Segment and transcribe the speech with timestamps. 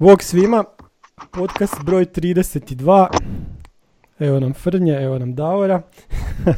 [0.00, 0.64] Bog svima,
[1.30, 3.06] podcast broj 32.
[4.18, 5.82] Evo nam Frnje, evo nam Davora.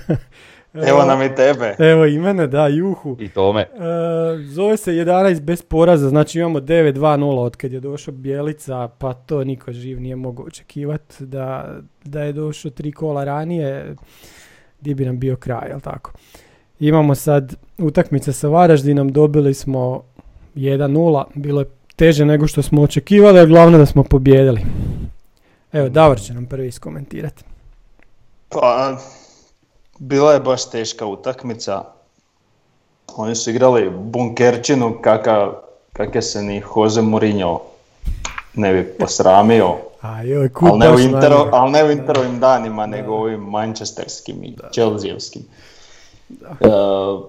[0.88, 1.76] Evo nam i tebe.
[1.78, 3.16] Evo i mene, da, Juhu.
[3.20, 3.60] I tome.
[3.60, 3.68] E,
[4.44, 9.44] zove se 11 bez poraza, znači imamo 9-2-0 od kad je došao Bjelica, pa to
[9.44, 13.96] niko živ nije mogao očekivati da, da je došao tri kola ranije,
[14.80, 16.12] gdje bi nam bio kraj, jel tako?
[16.80, 20.02] Imamo sad utakmice sa Varaždinom, dobili smo
[20.54, 24.62] 1-0, bilo je teže nego što smo očekivali, a glavno da smo pobjedili.
[25.72, 27.44] Evo, Davor će nam prvi iskomentirati.
[28.48, 28.96] Pa,
[29.98, 31.84] bila je baš teška utakmica.
[33.16, 35.52] Oni su igrali bunkerčinu kaka,
[35.92, 37.60] kake se ni Jose Mourinho
[38.54, 39.76] ne bi posramio.
[40.00, 44.44] A joj, Ali ne, u Intero, ali ne u Interovim danima, nego u ovim manchesterskim
[44.44, 45.42] i Chelseaovskim.
[46.60, 46.68] E,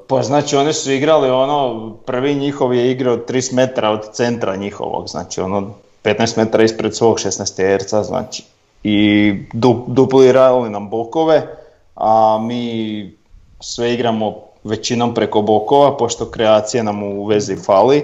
[0.07, 5.07] pa znači oni su igrali ono, prvi njihov je igrao 30 metara od centra njihovog,
[5.07, 8.43] znači ono 15 metara ispred svog 16 terca, znači.
[8.83, 11.47] I du, duplirali nam bokove,
[11.95, 13.13] a mi
[13.59, 18.03] sve igramo većinom preko bokova, pošto kreacije nam u vezi fali.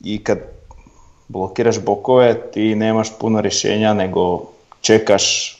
[0.00, 0.38] I kad
[1.28, 4.42] blokiraš bokove, ti nemaš puno rješenja, nego
[4.80, 5.56] čekaš,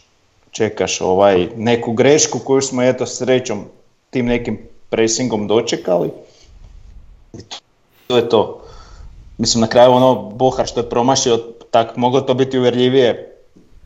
[0.50, 3.64] čekaš ovaj, neku grešku koju smo eto srećom
[4.12, 4.58] tim nekim
[4.90, 6.10] pressingom dočekali.
[7.32, 7.56] I to-
[8.06, 8.60] to je to.
[9.38, 11.38] Mislim na kraju ono Bohar što je promašio,
[11.70, 13.28] tak moglo to biti uvjerljivije.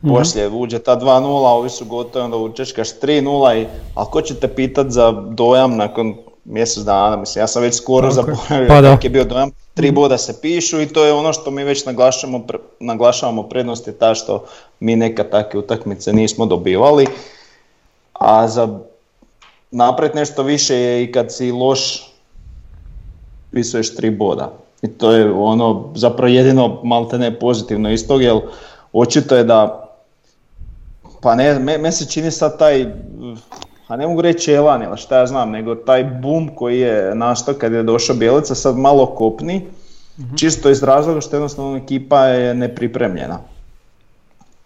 [0.09, 3.65] Poslije uđe ta 2-0, ovi su gotovi, onda učeškaš 3-0, i,
[3.95, 6.15] ali ko će te pitat za dojam nakon
[6.45, 8.13] mjesec dana, mislim, ja sam već skoro je.
[8.13, 8.97] zaboravio Pa da.
[9.03, 12.39] je bio dojam, tri boda se pišu i to je ono što mi već naglašavamo,
[12.39, 14.45] pre- naglašavamo prednost je ta što
[14.79, 17.07] mi neka takve utakmice nismo dobivali,
[18.13, 18.79] a za
[19.71, 22.13] napred nešto više je i kad si loš,
[23.51, 24.53] pisuješ tri boda.
[24.81, 28.37] I to je ono zapravo jedino maltene pozitivno iz toga, jer
[28.93, 29.83] očito je da
[31.21, 32.85] pa ne, me, me se čini sad taj,
[33.87, 37.53] a ne mogu reći elan ili šta ja znam, nego taj boom koji je nastao
[37.53, 39.67] kad je došao Bjelica sad malo kopni,
[40.35, 43.39] čisto iz razloga što jednostavno ekipa je nepripremljena.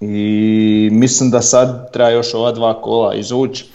[0.01, 3.66] I mislim da sad treba još ova dva kola izvući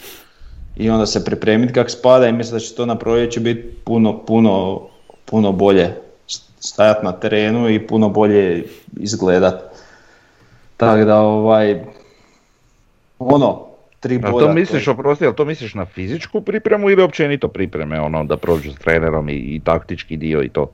[0.77, 4.17] i onda se pripremiti kako spada i mislim da će to na proljeće biti puno,
[4.19, 4.81] puno,
[5.25, 5.89] puno bolje
[6.59, 9.61] stajati na terenu i puno bolje izgledat.
[10.77, 11.81] Tako da ovaj,
[13.19, 13.65] ono,
[13.99, 14.45] tri A boda.
[14.45, 18.71] to misliš, oprosti, ali to misliš na fizičku pripremu ili općenito pripreme, ono da prođu
[18.71, 20.67] s trenerom i, i taktički dio i to?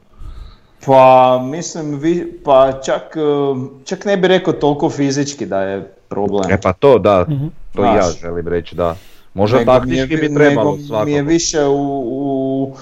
[0.85, 6.51] Pa mislim, vi, pa čak, eh, čak ne bi rekao toliko fizički da je problem.
[6.51, 7.45] E pa to, da, Mhm.
[7.75, 8.19] to i ja Znaš.
[8.21, 8.95] želim reći, da.
[9.33, 11.05] Možda Nego je taktički bi trebalo svakako.
[11.05, 12.75] Mi je više u, u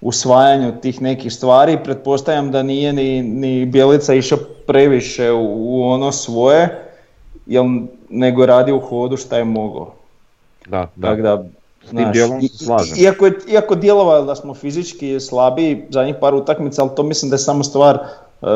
[0.00, 6.12] usvajanju tih nekih stvari, pretpostavljam da nije ni, ni Bjelica išao previše u, u ono
[6.12, 6.82] svoje,
[7.46, 7.64] jel,
[8.10, 9.92] nego radi u hodu šta je mogao.
[10.66, 11.08] Da, da.
[11.08, 11.44] Tako da,
[11.86, 12.96] S tim dijelom se i- slažem.
[12.98, 17.34] Iako, je, iako djelovalo da smo fizički slabiji zadnjih par utakmica, ali to mislim da
[17.34, 18.46] je samo stvar e,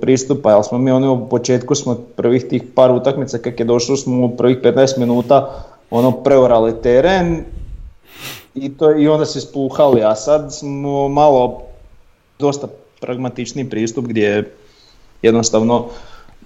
[0.00, 3.96] pristupa, jer smo mi ono u početku smo prvih tih par utakmica kak je došlo
[3.96, 7.44] smo u prvih 15 minuta ono preorali teren
[8.54, 11.62] i, to, i onda se spuhali, a sad smo malo
[12.38, 12.68] dosta
[13.00, 14.54] pragmatični pristup gdje
[15.22, 15.86] jednostavno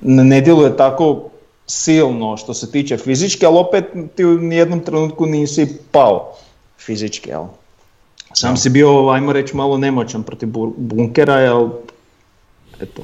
[0.02, 1.22] ne djeluje tako
[1.66, 3.84] silno što se tiče fizički, ali opet
[4.16, 6.32] ti u nijednom trenutku nisi pao
[6.78, 7.44] fizički, jel?
[8.32, 11.68] Sam si bio, ajmo reći, malo nemoćan protiv bu- bunkera, jel?
[12.80, 13.02] Eto.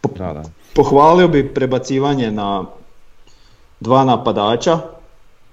[0.00, 0.42] Po- Da, da.
[0.74, 2.64] Pohvalio bi prebacivanje na
[3.80, 4.78] dva napadača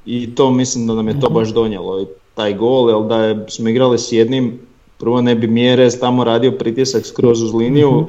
[0.08, 2.06] i to mislim da nam je to baš donijelo i
[2.36, 4.60] taj gol, jer da je, smo igrali s jednim,
[4.98, 8.06] prvo ne bi Mjerez tamo radio pritisak skroz uz liniju,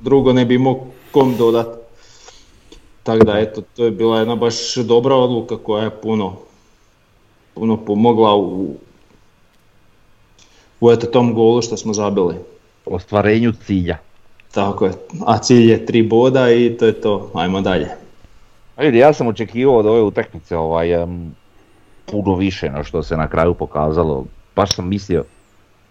[0.00, 1.66] drugo ne bi imao kom dodat.
[3.02, 6.36] Tako da eto, to je bila jedna baš dobra odluka koja je puno,
[7.54, 8.76] puno pomogla u,
[10.80, 12.34] u eto tom golu što smo zabili.
[12.86, 13.98] Ostvarenju cilja.
[14.52, 14.92] Tako je,
[15.26, 18.07] a cilj je tri boda i to je to, ajmo dalje.
[18.78, 21.34] Vidi, ja sam očekivao od ove utakmice ovaj, em,
[22.06, 24.24] puno više no što se na kraju pokazalo.
[24.56, 25.24] Baš sam mislio,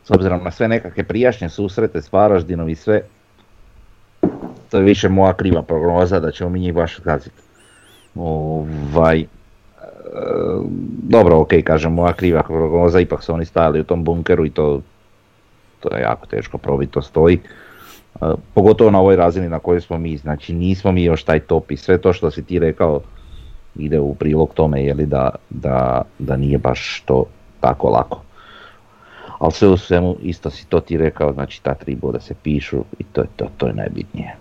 [0.04, 3.02] s obzirom na sve nekakve prijašnje susrete s Varaždinom i sve,
[4.72, 7.42] to je više moja kriva prognoza da ćemo mi njih baš zgaziti.
[8.16, 9.26] Ovaj,
[11.04, 14.82] dobro, ok, kažem, moja kriva prognoza, ipak su oni stajali u tom bunkeru i to,
[15.80, 17.40] to je jako teško probiti, to stoji.
[18.22, 21.72] E, pogotovo na ovoj razini na kojoj smo mi, znači nismo mi još taj top
[21.72, 23.02] i sve to što si ti rekao
[23.76, 27.26] ide u prilog tome jeli, da, da, da nije baš to
[27.60, 28.22] tako lako.
[29.40, 32.84] Ali sve u svemu isto si to ti rekao, znači ta tri boda se pišu
[33.00, 34.36] i to je to, to je najbitnije.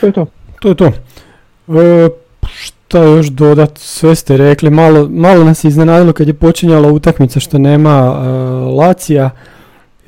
[0.00, 0.26] To je to.
[0.60, 0.86] To je to.
[0.86, 2.08] E,
[2.88, 7.40] šta još dodat, sve ste rekli, malo, malo nas je iznenadilo kad je počinjala utakmica
[7.40, 9.30] što nema uh, Lacija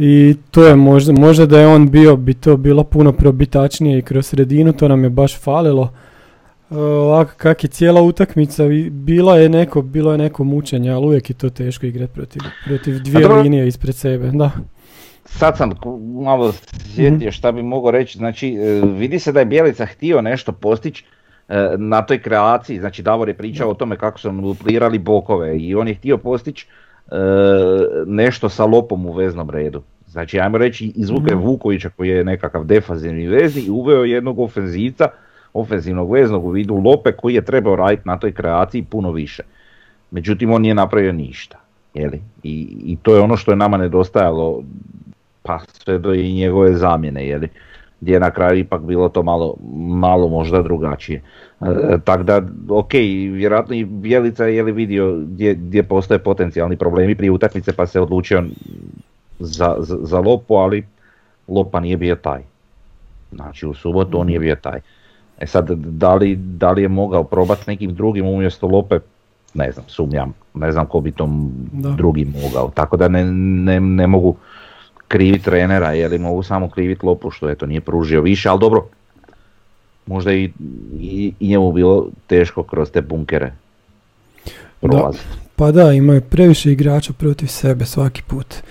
[0.02, 4.02] i to je možda, možda da je on bio, bi to bilo puno probitačnije i
[4.02, 5.93] kroz sredinu, to nam je baš falilo.
[6.70, 11.31] Uh, ovako kak je cijela utakmica, bila je neko, bilo je neko mučenje, ali uvijek
[11.31, 14.50] je to teško igrati protiv, protiv dvije linije ispred sebe, da.
[15.25, 15.70] Sad sam
[16.25, 16.52] malo
[16.94, 17.31] sjetio mhm.
[17.31, 21.05] šta bi mogao reći, znači e, vidi se da je Bjelica htio nešto postići
[21.49, 25.75] e, na toj kreaciji, znači Davor je pričao o tome kako su duplirali bokove i
[25.75, 26.89] on je htio postići e,
[28.06, 29.82] nešto sa lopom u veznom redu.
[30.06, 35.08] Znači ajmo reći izvuke mm Vukovića koji je nekakav defazivni vezi i uveo jednog ofenzivca,
[35.52, 39.43] ofenzivnog veznog u vidu Lope koji je trebao raditi na toj kreaciji puno više.
[40.11, 41.61] Međutim on nije napravio ništa.
[41.94, 42.23] Jeli?
[42.43, 44.62] I, I to je ono što je nama nedostajalo
[45.43, 47.49] pa sve do i njegove zamjene, jeli,
[48.00, 51.23] gdje je na kraju ipak bilo to malo, malo možda drugačije.
[51.61, 52.93] E, tako da, ok,
[53.32, 58.00] vjerojatno i Bjelica je li vidio gdje, gdje postoje potencijalni problemi prije utakmice pa se
[58.00, 58.44] odlučio
[59.38, 60.87] za, za, za Lopu, ali
[61.49, 62.43] Lopa nije bio taj.
[63.32, 64.81] Znači u subotu on nije bio taj.
[65.38, 68.99] E sad, da li, da li je mogao probati nekim drugim umjesto Lope,
[69.55, 70.35] ne znam, sumnjam.
[70.55, 72.70] Ne znam ko bi tom drugim mogao.
[72.75, 74.37] Tako da ne, ne, ne mogu
[75.10, 78.86] krivi trenera, je li mogu samo kriviti Lopu što to nije pružio više, ali dobro,
[80.06, 80.50] možda i,
[81.00, 83.52] i, i njemu bilo teško kroz te bunkere
[84.80, 85.24] prolaziti.
[85.56, 88.54] pa da, imaju previše igrača protiv sebe svaki put.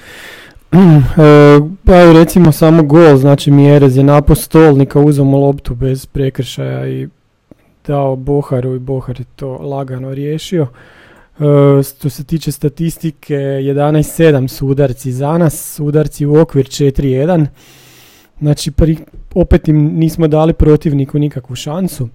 [0.71, 7.07] E, pa recimo samo gol, znači Mjerez je napao stolnika, uzeo loptu bez prekršaja i
[7.87, 10.67] dao Boharu i Bohar je to lagano riješio.
[11.89, 17.45] Što se tiče statistike, 11-7 su udarci za nas, udarci u okvir 4-1.
[18.39, 18.71] Znači,
[19.33, 22.09] opet im nismo dali protivniku nikakvu šansu.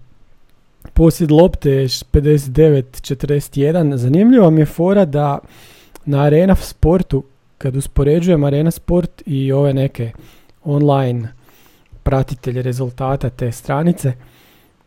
[0.92, 3.96] Posjed lopte je 59-41.
[3.96, 5.38] Zanimljiva mi je fora da
[6.04, 7.24] na Arena sportu,
[7.58, 10.12] kad uspoređujem Arena sport i ove neke
[10.64, 11.32] online
[12.02, 14.12] pratitelje rezultata te stranice,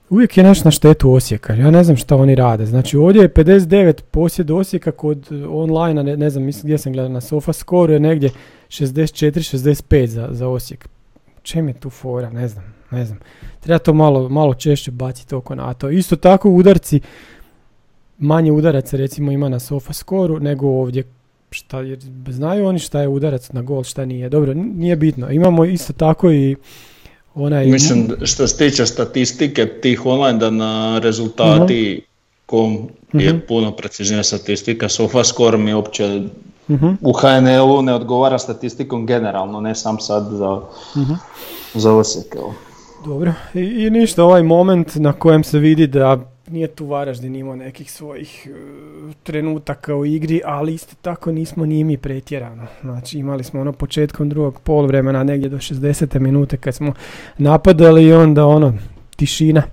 [0.10, 1.54] uvijek je nešto na štetu Osijeka.
[1.54, 2.66] Ja ne znam šta oni rade.
[2.66, 7.14] Znači ovdje je 59 posjed Osijeka kod online, ne, ne znam mislim gdje sam gledao
[7.14, 7.52] na Sofa
[7.90, 8.30] je negdje
[8.70, 10.88] 64-65 za, za Osijek.
[11.44, 12.30] Čem je tu fora?
[12.30, 12.78] Ne znam.
[12.92, 13.20] Ne znam.
[13.60, 15.90] Treba to malo, malo češće baciti oko na to.
[15.90, 17.00] Isto tako udarci,
[18.18, 21.04] manje udaraca recimo ima na Sofa Score nego ovdje.
[21.52, 22.00] Šta, jer
[22.30, 24.30] znaju oni šta je udarac na gol, šta nije.
[24.30, 25.32] Dobro, nije bitno.
[25.32, 26.56] Imamo isto tako i
[27.38, 27.66] Onaj...
[27.66, 32.02] Mislim, što se tiče statistike tih online da na rezultati
[32.46, 33.40] kom je mhm.
[33.48, 36.22] puno preciznija statistika, SofaScore mi uopće
[36.68, 40.62] uh u HNL-u ne odgovara statistikom generalno, ne sam sad za,
[41.74, 42.36] za Osijek.
[43.06, 47.56] Dobro, I, i ništa, ovaj moment na kojem se vidi da nije tu Varaždin imao
[47.56, 52.68] nekih svojih uh, trenutaka u igri, ali isto tako nismo ni mi pretjerano.
[52.82, 56.20] Znači imali smo ono početkom drugog poluvremena negdje do 60.
[56.20, 56.94] minute kad smo
[57.38, 58.74] napadali i onda ono
[59.16, 59.64] tišina.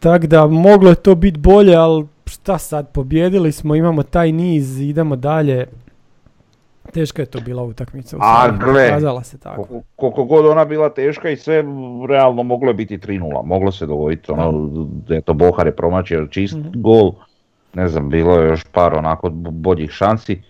[0.00, 4.80] Tako da moglo je to biti bolje, ali šta sad, pobjedili smo, imamo taj niz,
[4.80, 5.66] idemo dalje.
[6.94, 8.16] Teška je to bila utakmica.
[8.20, 9.82] A gle, se tako.
[9.96, 11.64] Koliko god ona bila teška i sve,
[12.08, 13.44] realno moglo je biti 3-0.
[13.44, 14.70] Moglo se dogoditi, ono,
[15.10, 17.12] eto Bohar je promačio čist mm gol.
[17.74, 20.42] Ne znam, bilo je još par onako boljih šansi.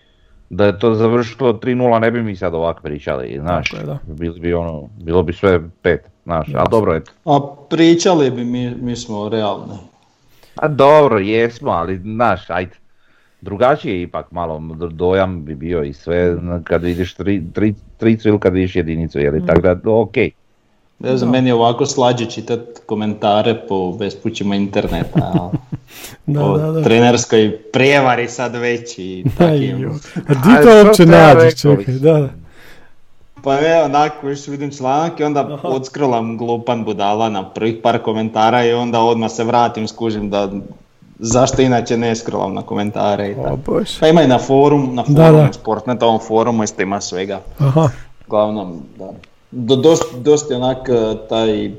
[0.49, 3.71] Da je to završilo 3-0 ne bi mi sad ovako pričali, znaš.
[3.71, 3.97] da.
[4.07, 7.11] Bili bi ono, bilo bi sve pet, znaš, ali dobro eto.
[7.25, 9.77] A pričali bi mi, mi smo realni.
[10.55, 12.75] A dobro, jesmo, ali znaš, ajde
[13.45, 14.61] drugačije ipak malo
[14.91, 19.39] dojam bi bio i sve kad vidiš tri, tri, tricu ili kad vidiš jedinicu, jeli,
[19.39, 19.47] mm.
[19.47, 20.15] tako da ok.
[20.99, 25.51] Ne znam, meni je ovako slađe čitati komentare po bespućima interneta.
[26.25, 26.83] da, o da, da.
[26.83, 29.99] trenerskoj prijevari sad već i takim.
[30.27, 32.29] A di to uopće nađeš, čekaj, da.
[33.43, 38.65] Pa je onako, još vidim članak i onda odskrolam glupan budala na prvih par komentara
[38.65, 40.51] i onda odmah se vratim, skužim da
[41.19, 43.81] zašto inače ne scrollam na komentare i tako.
[43.99, 45.53] Pa ima i na forum, na Da, forumu, da.
[45.53, 47.39] Sportnetovom forumu isto ima svega.
[47.59, 47.89] Aha.
[48.27, 49.11] Uglavnom, da.
[49.51, 51.71] Do, dost, dosta je onak e, taj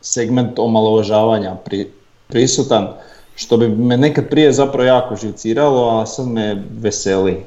[0.00, 1.90] segment omalovažavanja pri,
[2.28, 2.88] prisutan,
[3.34, 7.44] što bi me nekad prije zapravo jako živciralo, a sad me veseli.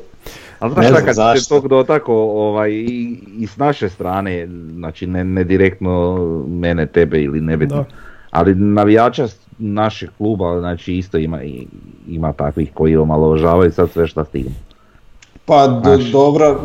[0.59, 5.07] Ali znaš Ne šta, kad se tog dotako ovaj, i, i s naše strane, znači
[5.07, 7.85] ne, ne direktno mene, tebe ili nebitno,
[8.31, 11.39] ali navijača našeg kluba znači isto ima,
[12.07, 14.51] ima takvih koji omalovažavaju sad sve šta stignu.
[15.45, 16.11] Pa do, Znaš.
[16.11, 16.61] dobro,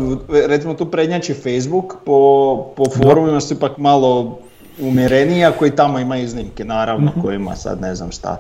[0.49, 4.39] recimo tu prednjači Facebook, po, po forumima su ipak malo
[4.81, 8.37] umjereniji, a koji tamo ima iznimke, naravno, kojima sad ne znam šta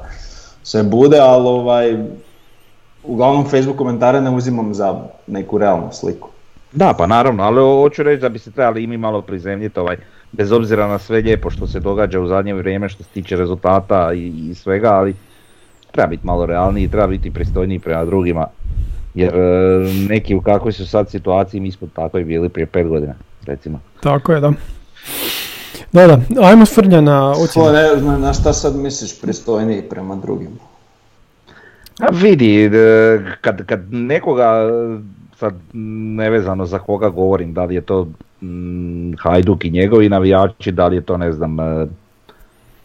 [0.63, 1.97] sve bude, ali ovaj,
[3.05, 6.29] uglavnom Facebook komentare ne uzimam za neku realnu sliku.
[6.73, 9.81] Da, pa naravno, ali ho- hoću reći da bi se trebali i mi malo prizemljiti
[9.81, 9.97] ovaj,
[10.33, 14.13] bez obzira na sve lijepo što se događa u zadnje vrijeme što se tiče rezultata
[14.13, 15.15] i, i svega, ali
[15.93, 18.47] treba biti malo realniji, treba biti pristojniji prema drugima.
[19.15, 19.39] Jer e,
[20.09, 23.15] neki u kakvoj su sad situaciji, mi smo tako i bili prije pet godina,
[23.47, 23.81] recimo.
[24.01, 24.53] Tako je, da.
[25.93, 27.73] Da, da, ajmo Frnja na ocjenu.
[27.73, 30.57] ne zna na šta sad misliš pristojniji prema drugima?
[31.99, 32.71] A vidi, e,
[33.41, 34.71] kad, kad nekoga,
[35.41, 35.55] sad
[36.17, 38.09] nevezano za koga govorim, da li je to
[38.41, 41.87] mm, Hajduk i njegovi navijači, da li je to ne znam, e,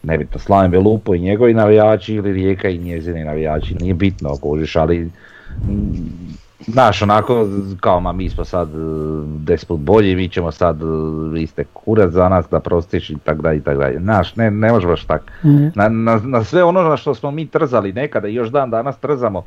[0.02, 5.10] nebitno Slaven Belupo i njegovi navijači ili Rijeka i njezini navijači, nije bitno kužiš, ali
[5.68, 6.36] mm,
[6.66, 7.46] Znaš, onako,
[7.80, 8.78] kao ma mi smo sad e,
[9.38, 10.86] deset put bolji, mi ćemo sad, e,
[11.32, 13.98] vi ste kurac za nas da prostiš i tak dalje i tak dalje.
[13.98, 15.22] Znaš, ne, ne može baš tak.
[15.44, 15.66] Mhm.
[15.74, 18.98] Na, na, na sve ono na što smo mi trzali nekada i još dan danas
[18.98, 19.44] trzamo,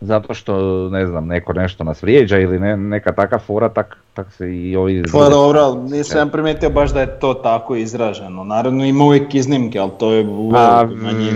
[0.00, 4.32] zato što, ne znam, neko nešto nas vrijeđa ili ne, neka taka fora, tak, tak
[4.32, 5.02] se i ovi...
[5.12, 8.44] Pa dobro, nisam ja primijetio baš da je to tako izraženo.
[8.44, 10.52] Naravno ima uvijek iznimke, ali to je u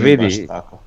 [0.03, 0.23] vidi.
[0.23, 0.77] baš tako.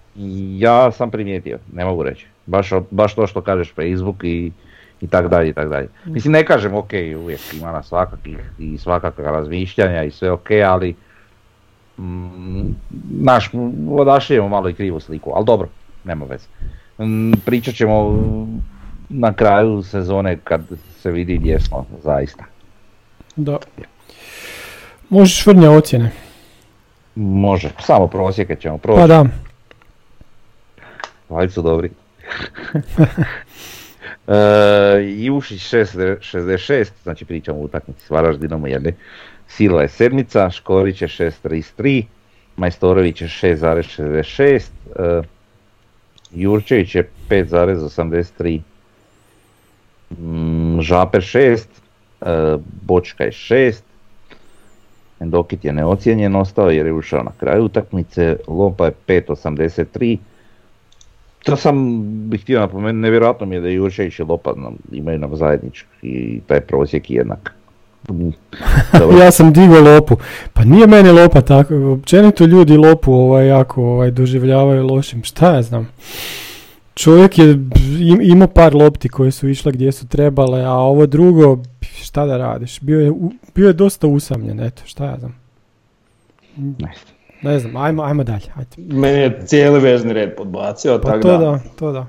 [0.59, 2.27] Ja sam primijetio, ne mogu reći.
[2.47, 4.53] Baš, baš to što kažeš Facebook i,
[5.01, 5.89] i tak dalje i tak dalje.
[6.05, 6.91] Mislim ne kažem ok,
[7.23, 10.95] uvijek ima nas svakakih i svakakva razmišljanja i sve ok, ali
[11.99, 12.75] mm,
[13.21, 13.51] naš,
[13.91, 15.69] odašljemo malo i krivu sliku, ali dobro,
[16.05, 16.47] nema veze.
[16.99, 18.19] Mm, pričat ćemo
[19.09, 20.61] na kraju sezone kad
[21.01, 22.45] se vidi gdje smo zaista.
[23.37, 23.59] Da.
[25.09, 26.11] Možeš Frnja ocjene.
[27.15, 29.01] Može, samo prosjeke ćemo proći.
[29.01, 29.25] Pa da.
[31.29, 31.91] Valjda su dobri.
[34.27, 34.35] e,
[35.17, 38.95] Jušić 666, znači pričamo o utakmici s Varaždinom jedne.
[39.49, 42.05] Sila je sedmica, Škorić je 633,
[42.57, 45.23] Majstorović je 6,66, e,
[46.35, 48.61] Jurčević je 5,83,
[50.11, 51.67] mm, Žaper 6,
[52.21, 53.83] e, Bočka je 6,
[55.21, 60.19] Endokit je neocijenjen ostao jer je ušao na kraju utakmice, Lompa je 5,83,
[61.45, 64.55] to sam bih htio napomenuti, nevjerojatno mi je da Jurčević i Lopa
[64.93, 67.58] imaju nam zajednički i taj prosjek jednak.
[69.21, 70.17] Ja sam digao lopu.
[70.53, 71.75] Pa nije meni lopa tako.
[71.93, 75.25] Općenito ljudi lopu ovaj, jako ovaj, doživljavaju lošim.
[75.25, 75.89] Šta ja znam.
[76.95, 77.45] Čovjek je
[78.01, 82.37] im- imao par lopti koje su išle gdje su trebale, a ovo drugo, šta da
[82.37, 82.81] radiš?
[82.81, 85.35] Bio je, u- bio je dosta usamljen, eto, šta ja znam.
[87.43, 87.59] Ne.
[87.59, 88.71] Znam, ajmo, ajmo dalje, ajde.
[88.95, 91.39] Meni je cijeli vezni red podbacio, Pa tako to da.
[91.39, 92.07] da, to da.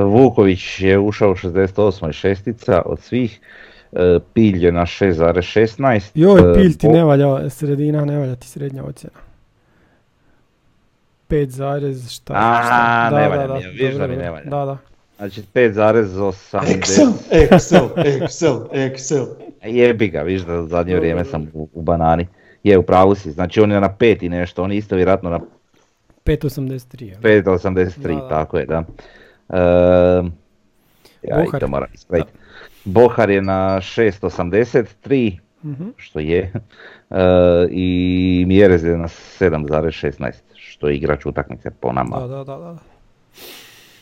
[0.00, 2.12] Vuković je ušao u 68.
[2.12, 3.40] šestica od svih,
[4.34, 6.10] Pilj je na 6,16.
[6.14, 9.18] Joj, e, pilj ti ne valja, sredina, ne valja ti srednja ocjena.
[11.28, 12.32] 5 zarez, šta?
[12.36, 13.20] A, šta?
[13.20, 14.32] ne valja mi, da mi ne dobro.
[14.32, 14.50] valja.
[14.50, 14.78] Da, da.
[15.16, 16.58] Znači 5,80.
[16.58, 19.26] Excel, Excel, Excel, Excel.
[19.64, 22.26] Jebi ga, vidiš da u zadnje vrijeme sam u, u banani.
[22.64, 25.30] Je, u pravu si, znači on je na 5 i nešto, on je isto vjerojatno
[25.30, 25.40] na
[26.24, 27.02] 5.83.
[27.02, 27.20] jel?
[27.20, 28.28] 5,83, Da, da.
[28.28, 28.84] tako je, da.
[29.48, 30.26] Ehm,
[31.22, 32.32] ja i to moram ispraviti.
[32.86, 35.84] Bohar je na 6,83, Mhm.
[35.96, 36.52] što je,
[37.10, 37.16] e,
[37.70, 37.88] i
[38.46, 42.18] Mjerez je na 7,16, što je igrač utakmice po nama.
[42.18, 42.76] Da, da, da, da.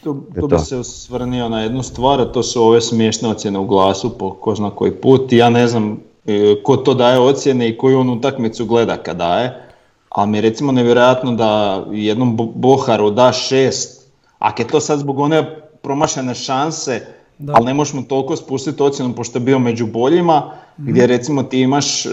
[0.02, 0.46] Tu, to.
[0.48, 4.30] bi se osvrnio na jednu stvar, a to su ove smiješne ocjene u glasu po
[4.32, 5.32] ko zna koji put.
[5.32, 9.60] Ja ne znam e, ko to daje ocjene i koju on utakmicu gleda kad daje,
[10.08, 11.50] ali mi je recimo nevjerojatno da
[11.90, 15.44] jednom Bo- Boharu da šest, ako je to sad zbog one
[15.82, 17.06] promašene šanse,
[17.38, 17.52] Da.
[17.56, 20.42] ali ne možeš mu toliko spustiti ocjenu pošto je bio među boljima,
[20.78, 20.90] Mhm.
[20.90, 22.10] gdje recimo ti imaš e,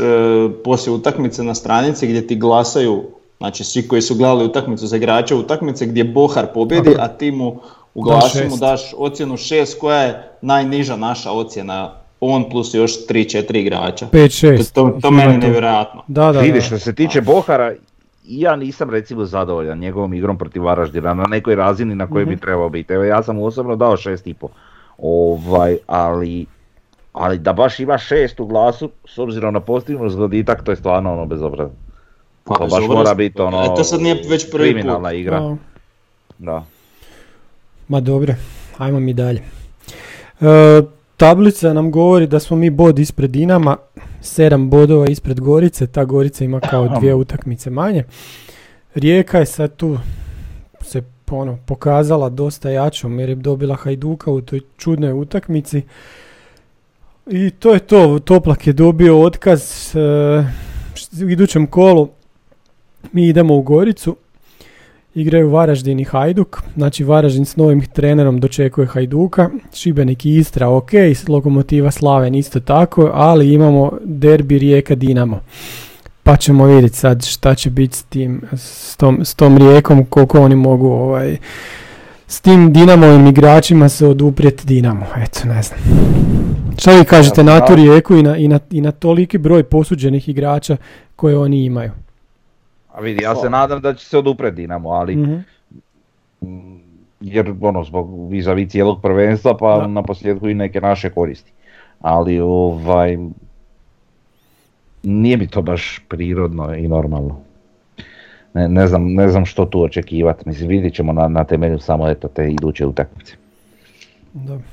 [0.64, 3.04] poslije utakmice na stranici gdje ti glasaju,
[3.38, 7.48] znači svi koji su gledali utakmicu za igrača utakmice gdje Bohar pobjedi, a ti mu
[7.94, 13.08] u Da, glasu mu daš ocjenu 6 koja je najniža naša ocjena, on plus još
[13.08, 14.08] 3-4 igrača.
[14.08, 14.74] 5-6.
[14.74, 16.04] To, to, to meni nevjerojatno.
[16.08, 17.74] Da, da, Vidiš, što se tiče Bohara,
[18.24, 22.70] ja nisam recimo zadovoljan njegovom igrom protiv Varaždina na nekoj razini na kojoj bi trebao
[22.70, 22.94] biti.
[22.94, 24.48] Evo ja sam mu osobno dao 6,5.
[24.98, 26.46] Ovaj, ali,
[27.14, 31.14] ali da baš ima 6 u glasu, s obzirom na postignut zgoditak, to je stvarno
[31.14, 31.76] ono bezobrazno.
[32.44, 34.74] Pa, To baš mora biti ono E, to sad nije već prvi put.
[34.74, 35.38] kriminalna igra.
[35.38, 35.56] A,
[36.38, 36.64] Da.
[37.88, 38.34] Ma dobro,
[38.78, 39.42] ajmo mi dalje.
[40.42, 40.82] E,
[41.18, 43.78] tablica nam govori da smo mi bod ispred Dinama,
[44.22, 48.04] 7 bodova ispred Gorice, ta Gorica ima kao dvije utakmice manje.
[48.96, 49.98] Rijeka je sad tu
[51.38, 55.82] ono, pokazala dosta jačom jer je dobila Hajduka u toj čudnoj utakmici.
[57.28, 60.00] I to je to, Toplak je dobio otkaz e,
[61.26, 62.10] u idućem kolu.
[63.12, 64.16] Mi idemo u Goricu,
[65.16, 70.92] igraju Varaždin i Hajduk, znači Varaždin s novim trenerom dočekuje Hajduka, Šibenik i Istra ok,
[71.28, 75.40] Lokomotiva Slaven isto tako, ali imamo derbi Rijeka Dinamo.
[76.24, 80.42] Pa ćemo vidjeti sad šta će biti s tim, s tom, s tom Rijekom, koliko
[80.42, 81.38] oni mogu ovaj,
[82.28, 85.80] s tim Dinamovim igračima se oduprijeti Dinamo, eto ne znam.
[86.78, 90.30] Šta vi kažete na tu Rijeku i na, i, na, i na toliki broj posuđenih
[90.30, 90.78] igrača
[91.16, 91.92] koje oni imaju?
[92.94, 95.34] A vidi, ja se nadam da će se odupret Dinamo, ali Mhm.
[96.44, 96.82] mm,
[97.22, 99.88] jer ono zbog vizavi cijelog prvenstva pa Da.
[99.88, 101.52] na posljedku i neke naše koristi.
[102.00, 103.18] Ali ovaj
[105.04, 107.40] nije mi to baš prirodno i normalno.
[108.54, 112.10] Ne, ne, znam, ne znam što tu očekivati, mislim vidjet ćemo na, na temelju samo
[112.10, 113.34] eto te iduće utakmice.
[114.34, 114.64] Dobro.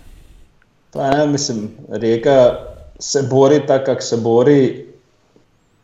[0.93, 2.59] Pa ne, mislim, Rijeka
[2.99, 4.87] se bori tak kak se bori,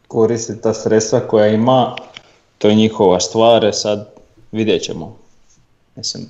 [0.09, 1.97] koristi ta sredstva koja ima,
[2.59, 4.09] to je njihova stvar, e sad
[4.53, 5.17] vidjet ćemo.
[5.97, 6.25] Mislim,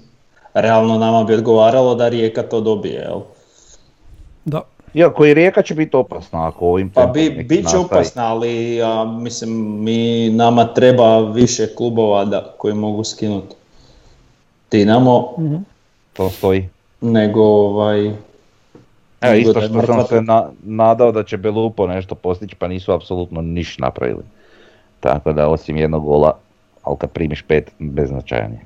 [0.54, 3.20] realno nama bi odgovaralo da Rijeka to dobije, jel?
[4.94, 7.84] Iako i Rijeka će biti opasna ako ovim Pa bi, neki bit će nastavi.
[7.84, 13.54] opasna, ali a, mislim, mi, nama treba više klubova da, koji mogu skinuti
[14.70, 15.28] Dinamo,
[16.12, 16.68] To stoji.
[17.00, 18.06] nego ovaj...
[18.06, 18.16] Evo
[19.20, 22.92] nego isto što mrtva sam se na, nadao da će Belupo nešto postići pa nisu
[22.92, 24.22] apsolutno niš napravili.
[25.00, 26.38] Tako da osim jednog gola,
[26.82, 28.60] ali kad primiš pet, beznačajan je.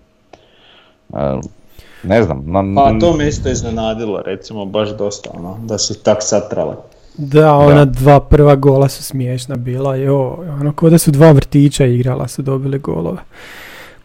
[2.03, 6.19] Ne znam, na, Pa to me isto iznenadilo, recimo, baš dosta, ono, da su tak
[6.21, 6.75] satrale.
[7.17, 11.87] Da, ona dva prva gola su smiješna bila, jo, ono ko da su dva vrtića
[11.87, 13.19] igrala su dobili golove.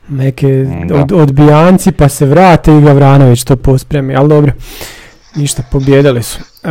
[0.10, 0.96] Neke Da.
[0.96, 4.52] od, odbijanci pa se vrate i Gavranović to pospremi, ali dobro,
[5.36, 6.40] ništa, pobjedili su.
[6.64, 6.70] E,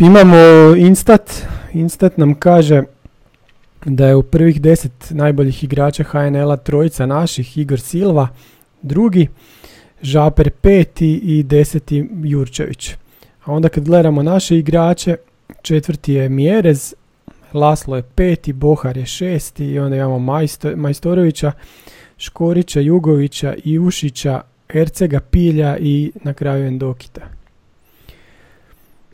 [0.00, 0.36] imamo
[0.76, 1.30] Instat,
[1.72, 2.82] Instat nam kaže
[3.84, 8.28] da je u prvih deset najboljih igrača HNL-a trojica naših, Igor Silva,
[8.82, 9.28] drugi,
[10.04, 12.90] Žaper peti i deseti Jurčević.
[13.44, 15.16] A onda kad gledamo naše igrače,
[15.62, 16.94] četvrti je Mjerez,
[17.52, 21.52] Laslo je peti, Bohar je šesti i onda imamo Majsto, Majstorovića,
[22.18, 27.20] Škorića, Jugovića, Ivušića, Ercega, Pilja i na kraju Endokita.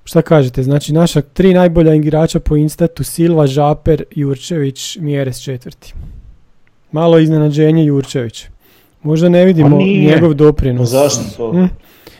[0.05, 0.63] Šta kažete?
[0.63, 5.95] Znači naša tri najbolja igrača po instatu Silva, Žaper, Jurčević, Mjerez četvrti.
[6.93, 8.47] Malo iznenađenje Jurčević.
[9.03, 10.13] Možda ne vidimo nije.
[10.13, 10.89] njegov doprinos.
[10.89, 11.53] Zašto to?
[11.53, 11.65] Hm?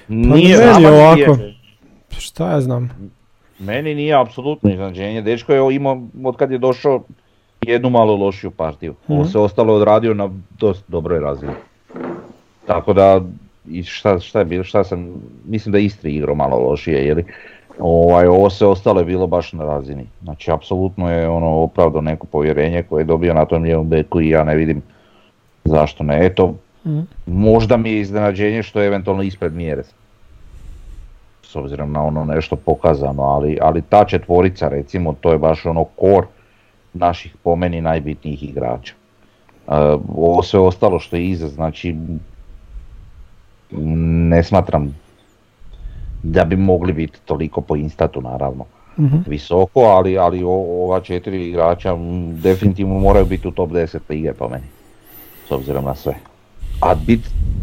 [0.09, 0.91] nije, meni nama nije.
[1.29, 1.39] ovako.
[2.11, 2.91] Šta ja znam?
[3.59, 5.23] Meni nije apsolutno iznenađenje.
[5.23, 7.03] Dečko je imao, od kad je došao,
[7.63, 8.95] jednu malo lošiju partiju.
[9.09, 9.29] On Mhm.
[9.29, 11.53] se ostalo odradio na dosta dobroj razini.
[12.67, 13.21] Tako da,
[13.69, 15.09] i šta, šta je bilo, šta sam,
[15.45, 17.23] mislim da je Istri igrao malo lošije, jer
[17.79, 20.07] ovaj, ovo se ostalo je bilo baš na razini.
[20.23, 24.29] Znači, apsolutno je ono opravdao neko povjerenje koje je dobio na tom lijevom beku i
[24.29, 24.83] ja ne vidim
[25.65, 26.27] zašto ne.
[26.27, 26.55] Eto,
[27.27, 29.83] Možda mi je iznenađenje što je eventualno ispred mjere.
[31.43, 35.85] S obzirom na ono nešto pokazano, ali, ali ta četvorica recimo, to je baš ono
[35.85, 36.27] kor
[36.93, 38.95] naših po meni najbitnijih igrača.
[38.95, 39.73] E,
[40.09, 41.97] ovo sve ostalo što je iza, znači
[43.71, 44.97] ne smatram
[46.23, 48.65] da bi mogli biti toliko po instatu naravno
[48.99, 49.17] Mhm.
[49.27, 50.49] visoko, ali, ali o-
[50.85, 52.01] ova četiri igrača m,
[52.35, 54.67] definitivno moraju biti u top 10 lige po meni,
[55.49, 56.15] s obzirom na sve.
[56.81, 57.21] A bit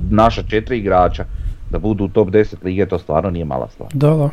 [0.10, 1.26] naša četiri igrača
[1.70, 3.90] da budu u top 10 lige, to stvarno nije mala stvar.
[3.94, 4.30] Da, da.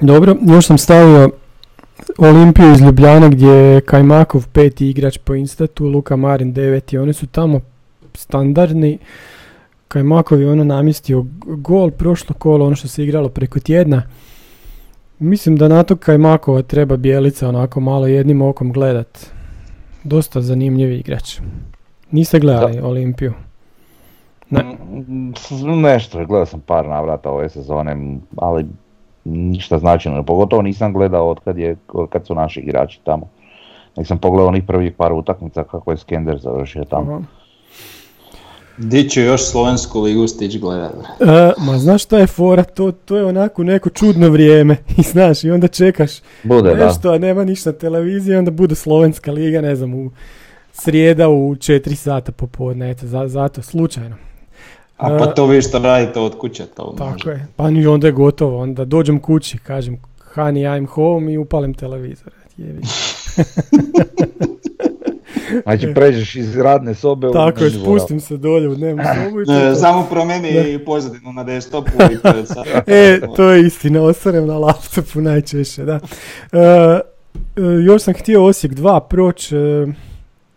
[0.00, 1.30] Dobro, još sam stavio
[2.18, 7.26] Olimpiju iz Ljubljana gdje je Kajmakov peti igrač po instatu, Luka Marin deveti, oni su
[7.26, 7.60] tamo
[8.14, 8.98] standardni.
[9.88, 14.02] Kajmakov je ono namjestio gol, prošlo kolo, ono što se igralo preko tjedna.
[15.18, 19.26] Mislim da na to Kajmakova treba Bijelica onako malo jednim okom gledat.
[20.04, 21.40] Dosta zanimljiv igrač.
[22.10, 23.32] Niste gledali Olimpiju?
[24.50, 24.62] Ne.
[24.62, 28.66] Mm, Nešto, gledao sam par navrata ove sezone, ali
[29.24, 33.28] ništa značajno, pogotovo nisam gledao od kad, je, od kad su naši igrači tamo.
[33.96, 37.12] Nisam pogledao onih prvih par utakmica kako je Skender završio tamo.
[37.12, 37.22] Aha.
[38.78, 40.92] Di će još slovensku ligu stić gledat?
[41.20, 45.44] E, ma znaš šta je fora, to, to je onako neko čudno vrijeme i znaš
[45.44, 46.10] i onda čekaš
[46.42, 46.86] Bude, da.
[46.86, 50.10] nešto, a nema ništa na televiziji, onda bude slovenska liga, ne znam, u
[50.72, 54.16] srijeda u 4 sata popodne, eto, za, zato, slučajno.
[54.96, 57.14] A pa to vi što radite od kuće to može.
[57.14, 59.98] Tako je, pa ni onda je gotovo, onda dođem kući, kažem,
[60.34, 62.32] honey, I'm home i upalim televizor.
[65.62, 69.42] Znači pređeš iz radne sobe u Tako je, dnevni spustim se dolje u dnevnu sobu
[69.42, 69.74] i to je E.
[69.74, 72.66] Samo promijeni pozadinu na desktopu i to je sad.
[72.86, 76.00] E, to je istina, osvarem na laptopu najčešće, da.
[76.52, 77.00] E, e,
[77.84, 79.86] još sam htio Osijek 2 proći, e,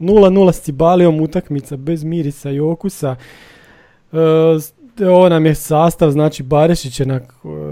[0.01, 3.15] 0-0 s Cibalijom utakmica bez mirisa i okusa.
[4.11, 4.17] E,
[5.05, 7.19] ovo nam je sastav, znači Barišić je na,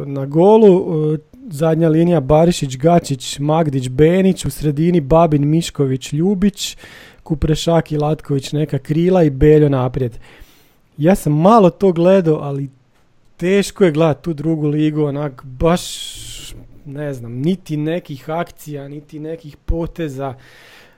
[0.05, 1.17] na golu, e,
[1.49, 6.77] zadnja linija Barišić, Gačić, Magdić, Benić, u sredini Babin, Mišković, Ljubić,
[7.23, 10.19] Kuprešak i Latković neka krila i Beljo naprijed.
[10.97, 12.69] Ja sam malo to gledao, ali
[13.37, 15.83] teško je gledati tu drugu ligu, onak baš,
[16.85, 20.33] ne znam, niti nekih akcija, niti nekih poteza.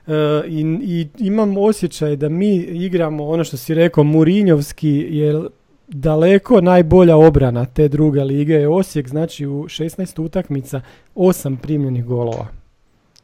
[0.06, 0.12] E,
[0.48, 5.42] i, I imam osjećaj da mi igramo ono što si rekao, Murinjovski je
[5.88, 10.80] daleko najbolja obrana te druge lige je Osijek, znači u 16 utakmica
[11.14, 12.46] 8 primljenih golova.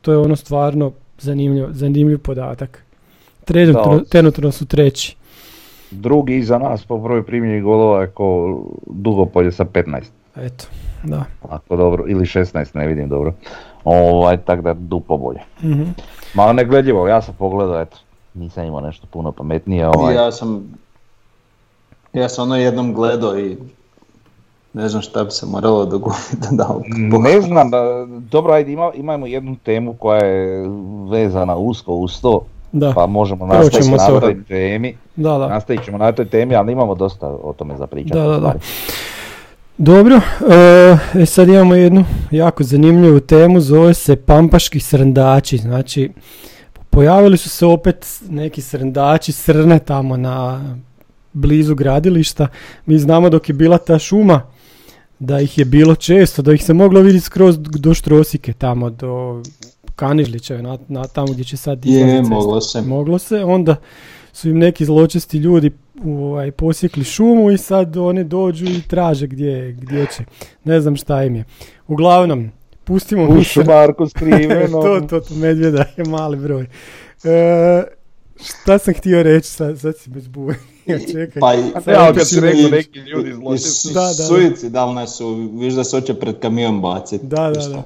[0.00, 2.84] To je ono stvarno zanimljiv, zanimljiv podatak.
[4.08, 5.16] Trenutno, su treći.
[5.90, 10.02] Drugi iza nas po broju primljenih golova je ko Dugopolje sa 15.
[10.36, 10.64] Eto,
[11.04, 11.24] da.
[11.48, 13.32] Ako dobro, ili 16, ne vidim dobro.
[13.84, 15.40] Ovaj, tako da duplo bolje.
[15.62, 15.82] Mhm.
[16.34, 17.96] Malo negledljivo, ja sam pogledao, eto,
[18.34, 19.88] nisam imao nešto puno pametnije.
[19.88, 20.14] Ovaj.
[20.14, 20.62] Ja sam,
[22.12, 23.56] ja sam ono jednom gledao i
[24.72, 26.82] ne znam šta bi se moralo dogoditi da dao.
[27.20, 30.68] Ne znam, da- dobro, ajde, ima, imamo jednu temu koja je
[31.10, 32.40] vezana usko uz to,
[32.72, 34.20] Da, pa možemo nastaviti na to.
[34.20, 34.96] toj temi.
[35.16, 35.48] da, da.
[35.48, 38.14] Nastavit ćemo na toj temi, ali imamo dosta o tome za pričati.
[38.14, 38.54] Da, da, da.
[39.78, 46.10] Dobro, e, e, sad imamo jednu jako zanimljivu temu, zove se Pampaški srndači, znači
[46.90, 50.64] pojavili su se opet neki srndači, srne tamo na
[51.32, 52.48] blizu gradilišta,
[52.86, 54.42] mi znamo dok je bila ta šuma,
[55.18, 59.42] da ih je bilo često, da ih se moglo vidjeti skroz do Štrosike, tamo do
[59.96, 62.34] Kanižlića, na, na tamo gdje će sad Je, izlazit cesta.
[62.34, 62.82] moglo se.
[62.82, 63.76] Moglo se, onda
[64.38, 65.70] su im neki zločesti ljudi
[66.06, 70.24] ovaj, posjekli šumu i sad oni dođu i traže gdje, gdje će.
[70.64, 71.44] Ne znam šta im je.
[71.88, 72.50] Uglavnom,
[72.84, 74.82] pustimo U mi šumarku skriveno.
[74.82, 76.66] to, to, to, medvjeda je mali broj.
[77.24, 77.82] E,
[78.42, 80.58] šta sam htio reći, sad, sad si bez buje.
[81.12, 81.40] Čekaj.
[81.40, 81.62] Pa i-
[82.24, 83.70] si rekao neki ljudi zločesti.
[83.70, 84.12] su- Da, da, da.
[84.14, 87.26] Suicidalne su, viš da se hoće pred kamion baciti.
[87.26, 87.82] Da, da, da.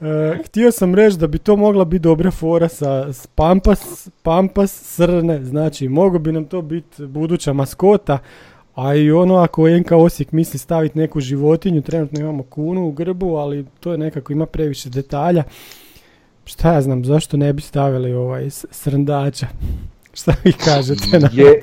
[0.00, 4.72] E, htio sam reći da bi to mogla biti dobra fora sa s Pampas, Pampas
[4.72, 8.18] Srne, znači mogo bi nam to biti buduća maskota,
[8.74, 13.36] a i ono ako NK Osijek misli staviti neku životinju, trenutno imamo kunu u grbu,
[13.36, 15.42] ali to je nekako ima previše detalja.
[16.44, 19.46] Šta ja znam, zašto ne bi stavili ovaj srndača?
[20.18, 21.62] Šta vi kažete na Je,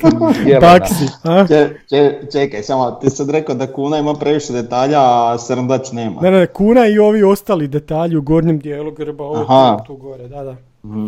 [0.60, 1.06] taksi?
[1.24, 1.46] A?
[1.48, 6.22] Če- če- čekaj, samo ti sad rekao da kuna ima previše detalja, a srndač nema.
[6.22, 9.78] Ne, ne, kuna i ovi ostali detalji u gornjem dijelu grba, ovo Aha.
[9.78, 10.56] tu, tu gore, da, da.
[10.84, 11.08] Mhm.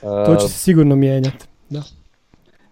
[0.00, 1.46] To E, će se sigurno mijenjati.
[1.70, 1.82] Da.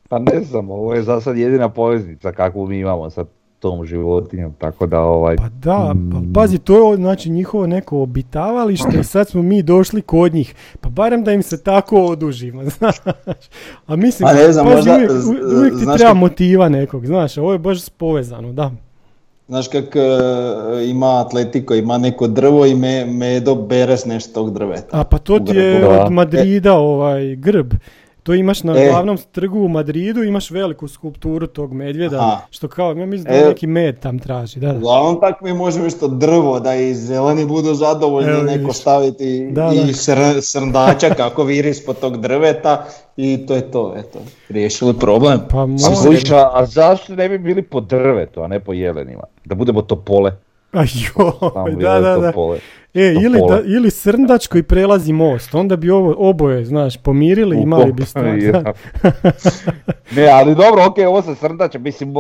[0.09, 3.25] Pa ne znam, ovo je za sad jedina poveznica kakvu mi imamo sa
[3.69, 5.37] tom životinjom, tako da ovaj...
[5.37, 5.77] Pa da,
[6.13, 6.33] pa Mm.
[6.35, 10.55] pazi, to je znači njihovo neko obitavalište i sad smo mi došli kod njih.
[10.81, 12.97] Pa barem da im se tako odužimo, znaš.
[13.87, 15.11] A mislim, Pa ne znam, pazi, možda, uvijek,
[15.59, 18.71] uvijek ti znaš treba kak- motiva nekog, znaš, ovo je baš povezano, da.
[19.49, 20.01] Znaš kak e,
[20.85, 25.01] ima Atletico, ima neko drvo i me, Medo s nešto tog drveta.
[25.01, 27.73] A pa to ti je od Madrida ovaj grb.
[28.27, 28.89] To imaš na E.
[28.89, 32.41] glavnom trgu u Madridu, imaš veliku skulpturu tog medvjeda, Aha.
[32.51, 33.49] što kao, ja mislim da E.
[33.49, 34.75] neki med tam traži, da, da.
[34.75, 38.77] Uglavnom tak mi možemo isto drvo, da i zeleni budu zadovoljni, Evo neko vidiš.
[38.77, 39.83] staviti Da, i da.
[39.85, 42.85] sr- srndača kako viri ispod tog drveta
[43.17, 45.41] i to je to, eto, riješili problem.
[45.51, 45.85] Pa A, može.
[45.97, 49.23] slušaj, a- a zašto ne bi bili po drvetu, a ne po jelenima?
[49.45, 50.37] Da budemo topole.
[50.73, 52.27] A joj, da, da, da.
[52.27, 52.59] topole.
[52.97, 57.93] E, ili, da, ili srndač koji prelazi most, onda bi ovo oboje, znaš, pomirili, imali
[57.93, 58.27] bi stvar.
[58.43, 58.63] Ja.
[60.17, 62.15] ne, ali dobro, ok, ovo se srdače, mislim,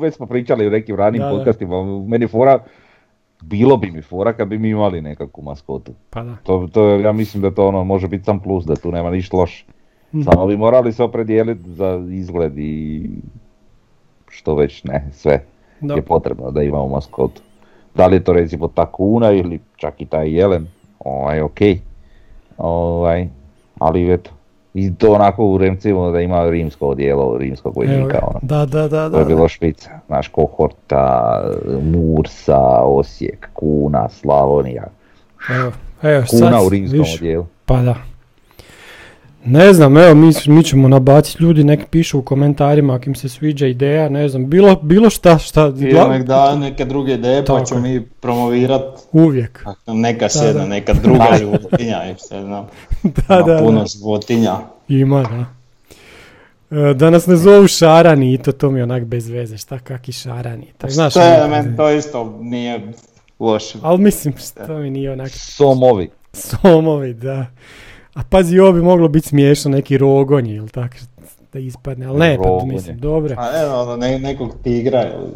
[0.00, 1.36] već smo pričali u nekim ranijim Da, da.
[1.36, 2.58] podcastima, meni fora,
[3.42, 5.92] bilo bi mi fora kad bi mi imali nekakvu maskotu.
[6.10, 6.36] Pa da.
[6.42, 9.36] To, to, ja mislim da to ono može biti sam plus, da tu nema ništa
[9.36, 9.64] loše.
[10.14, 10.22] Mhm.
[10.22, 13.10] Samo bi morali se opredijeliti za izgled i
[14.28, 15.44] što već ne, sve
[15.80, 15.94] Da.
[15.94, 17.42] je potrebno da imamo maskotu.
[17.98, 20.66] Da li je to recimo ta kuna ili čak i taj jelen,
[20.98, 21.58] ovaj ok.
[22.58, 23.28] ovaj,
[23.78, 24.30] ali eto,
[24.74, 28.38] i to onako u recimo da ima rimsko odijelo rimskog vojnika, ono.
[28.42, 29.28] Da, da, da, To je da.
[29.28, 31.42] bilo špica, znaš, Kohorta,
[31.82, 34.84] Mursa, Osijek, Kuna, Slavonija,
[35.58, 37.46] Evo, evo, Kuna sad, u rimskom viš, odijelu.
[37.66, 37.94] Pa da.
[39.44, 43.28] Ne znam, evo mi, mi ćemo nabaciti ljudi, nek pišu u komentarima ako im se
[43.28, 47.46] sviđa ideja, ne znam, bilo, bilo šta, šta, Ili nek da neke druge ideje pa
[47.46, 47.92] Tako ćemo je.
[47.92, 49.64] mi promovirat uvijek.
[49.86, 50.28] nam neka da.
[50.28, 52.66] sjedna, neka druga životinja i sve znam.
[53.28, 53.86] Da, da, puno da.
[53.88, 54.56] životinja.
[54.88, 55.44] Ima, da.
[56.80, 59.78] E, Da nas ne zovu šarani i to, to mi je onak bez veze, šta
[59.78, 60.66] kaki šarani.
[60.78, 62.92] Tak, znaš, to je, onak- meni to isto nije
[63.40, 63.78] loše.
[63.82, 66.10] Ali mislim, što mi nije onak Somovi.
[66.32, 67.46] somovi, da.
[68.14, 70.96] A pazi, ovo bi moglo biti smiješno, neki rogonji ili tak,
[71.52, 73.34] da ispadne, ali ne, pa mislim, dobro.
[73.38, 75.32] A ne, ono, ne, nekog tigra ili...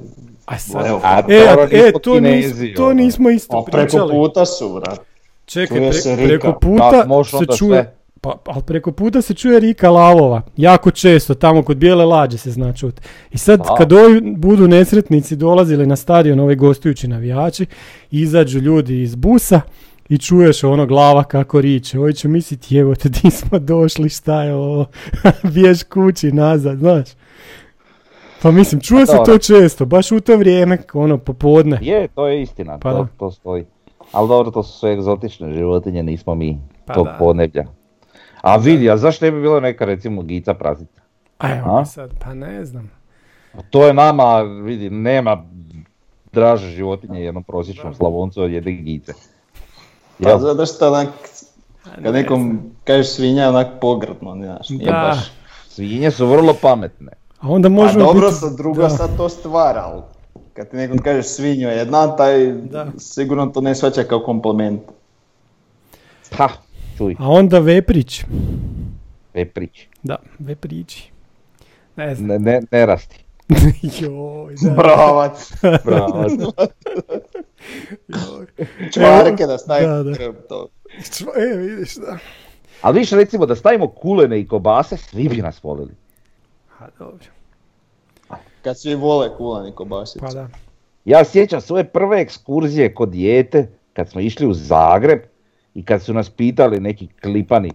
[0.47, 2.93] A sad, Evo, A e, a- e, to, nis, to ono.
[2.95, 4.11] nismo isto a preko pričali.
[4.11, 5.01] puta su, vrat.
[5.45, 6.29] Čekaj, pre- se rika.
[6.29, 7.95] preko Da, puta možeš se čuje, sve.
[8.21, 12.51] pa, ali preko puta se čuje rika lavova, jako često, tamo kod bijele lađe se
[12.51, 13.01] zna čut.
[13.31, 13.75] I sad Da.
[13.75, 17.67] kad ovi budu nesretnici dolazili na stadion, ovi gostujući navijači,
[18.11, 19.61] izađu ljudi iz busa
[20.09, 24.43] i čuješ ono glava kako riče, ovi će misliti evo te di smo došli, šta
[24.43, 24.87] je ovo,
[25.55, 27.09] biješ kući nazad, znaš.
[28.43, 31.79] Pa mislim, čuje se to često, baš u to vrijeme, ono popodne.
[31.83, 33.65] Je, to je istina, Pa to, to stoji.
[34.12, 37.17] Ali dobro, to su sve egzotične životinje, nismo mi Pa tog da.
[37.19, 37.65] podneblja.
[38.41, 41.01] A vidi, a zašto ne bi bilo neka recimo gica prazica?
[41.38, 42.91] A evo sad, pa ne znam.
[43.71, 45.45] To je nama, vidi, nema
[46.33, 49.12] draže životinje jednom prosječnom slavoncu od jedne gice.
[50.23, 51.09] Pa zato što onak,
[51.95, 54.93] kad nekom kažeš svinja, onak pogrdno, ne znaš, nije Da.
[54.93, 55.33] baš.
[55.69, 57.13] Svinje su vrlo pametne.
[57.39, 58.91] A onda A možemo dobro, biti- sa druga da.
[58.91, 60.03] sad to stvara, ali
[60.53, 62.87] kad ti nekom kažeš svinju jedna, taj Da.
[62.99, 64.81] sigurno to ne shvaća kao kompliment.
[66.33, 66.49] Ha,
[66.99, 68.25] čuj, A onda veprić.
[69.35, 69.89] veprić.
[70.03, 71.13] Da, veprići.
[71.97, 72.29] Ne znam.
[72.29, 73.25] Ne, ne, ne rasti.
[74.01, 74.71] Joj, da.
[74.73, 75.53] Bravac,
[75.85, 76.25] Bravo.
[78.92, 80.14] Čvarke da staje Da, da.
[80.42, 80.68] to.
[80.92, 82.18] Čva- E, vidiš da.
[82.83, 85.90] Ali viš recimo da stavimo kulene i kobase, svi bi nas volili.
[86.79, 87.27] A dobro.
[88.62, 90.18] Kad svi vole kulani kobasicu.
[90.20, 90.48] Pa da.
[91.05, 95.18] Ja sjećam svoje prve ekskurzije kod dijete, kad smo išli u Zagreb
[95.75, 97.70] i kad su nas pitali neki klipani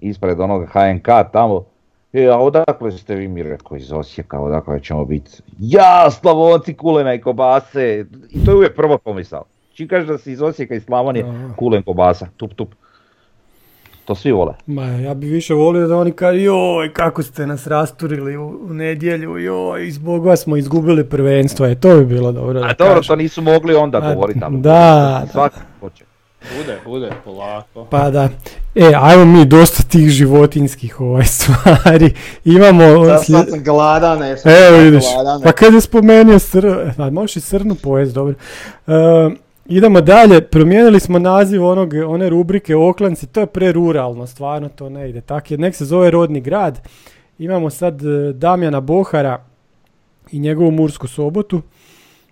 [0.00, 1.64] ispred onog HNK tamo,
[2.12, 5.30] e, a odakle ste vi mi rekao iz Osijeka, odakle ćemo biti?
[5.58, 9.44] Ja, Slavonci, kulena i kobase, i to je uvijek prvo pomisao.
[9.72, 11.24] Čim kažeš da si iz Osijeka i Slavonije,
[11.56, 12.68] kulen kobasa, tup tup.
[14.04, 14.54] To svi vole.
[14.66, 18.74] Ma, ja bi više volio da oni kažu, joj, kako ste nas rasturili u, u
[18.74, 22.94] nedjelju, joj, zbog vas smo izgubili prvenstvo, e, to bi bilo dobro da A dobro,
[22.94, 23.08] kažu.
[23.08, 25.26] to nisu mogli onda govoriti, da, da.
[25.32, 26.09] svaki hoće.
[26.56, 27.84] Bude, bude, polako.
[27.84, 28.28] Pa da.
[28.74, 32.14] E, ajmo mi dosta tih životinskih ovaj stvari.
[32.44, 33.04] Imamo...
[33.24, 35.04] Sad, sam gladan, ne sam Evo vidiš,
[35.44, 36.92] pa kad je spomenuo sr...
[36.98, 38.34] A možeš i srnu pojest, dobro.
[38.86, 38.92] E,
[39.66, 45.10] idemo dalje, promijenili smo naziv onog, one rubrike Oklanci, to je preruralno, stvarno to ne
[45.10, 45.20] ide.
[45.20, 46.88] Tak je, nek se zove Rodni grad.
[47.38, 49.44] Imamo sad e, Damjana Bohara
[50.32, 51.62] i njegovu Mursku sobotu.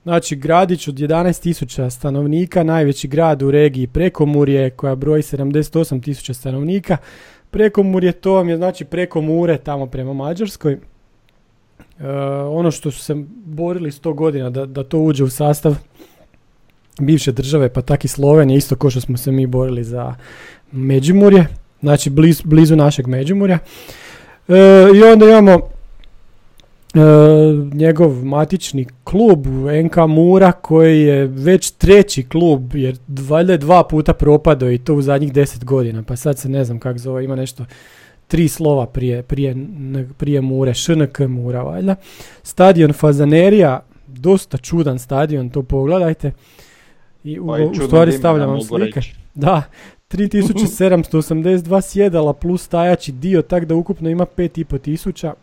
[0.08, 6.96] Znači, gradić od 11.000 stanovnika, najveći grad u regiji Prekomurje, koja broji 78.000 stanovnika.
[7.50, 10.72] Prekomurje, to vam je znači preko Mure, tamo prema Mađarskoj.
[10.72, 10.78] E,
[12.48, 15.76] ono što su se borili 100 godina da, da to uđe u sastav
[17.00, 20.14] bivše države, pa tak i Slovenije, isto kao što smo se mi borili za
[20.72, 21.46] Međimurje,
[21.80, 23.58] znači bliz, blizu našeg Međimurja.
[24.48, 24.54] E,
[24.94, 25.77] I onda imamo
[27.74, 29.46] njegov matični klub
[29.84, 34.94] NK Mura koji je već treći klub jer valjda je dva puta propadao i to
[34.94, 37.64] u zadnjih deset godina pa sad se ne znam kako zove ima nešto
[38.28, 39.56] tri slova prije, prije,
[40.16, 41.96] prije Mure, ŠNK Mura valjda.
[42.42, 46.32] Stadion Fazanerija, dosta čudan stadion, to pogledajte.
[47.24, 49.00] I u, Pa u stvari stavljam vam slike.
[49.00, 49.14] reći.
[49.34, 49.62] Da,
[50.10, 55.34] 3782 sjedala plus stajaći dio, tak da ukupno ima 5500 tisuća.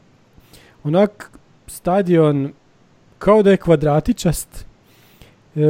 [0.84, 1.32] Onak,
[1.76, 2.54] stadion
[3.18, 4.66] kao da je kvadratičast.
[5.56, 5.62] E,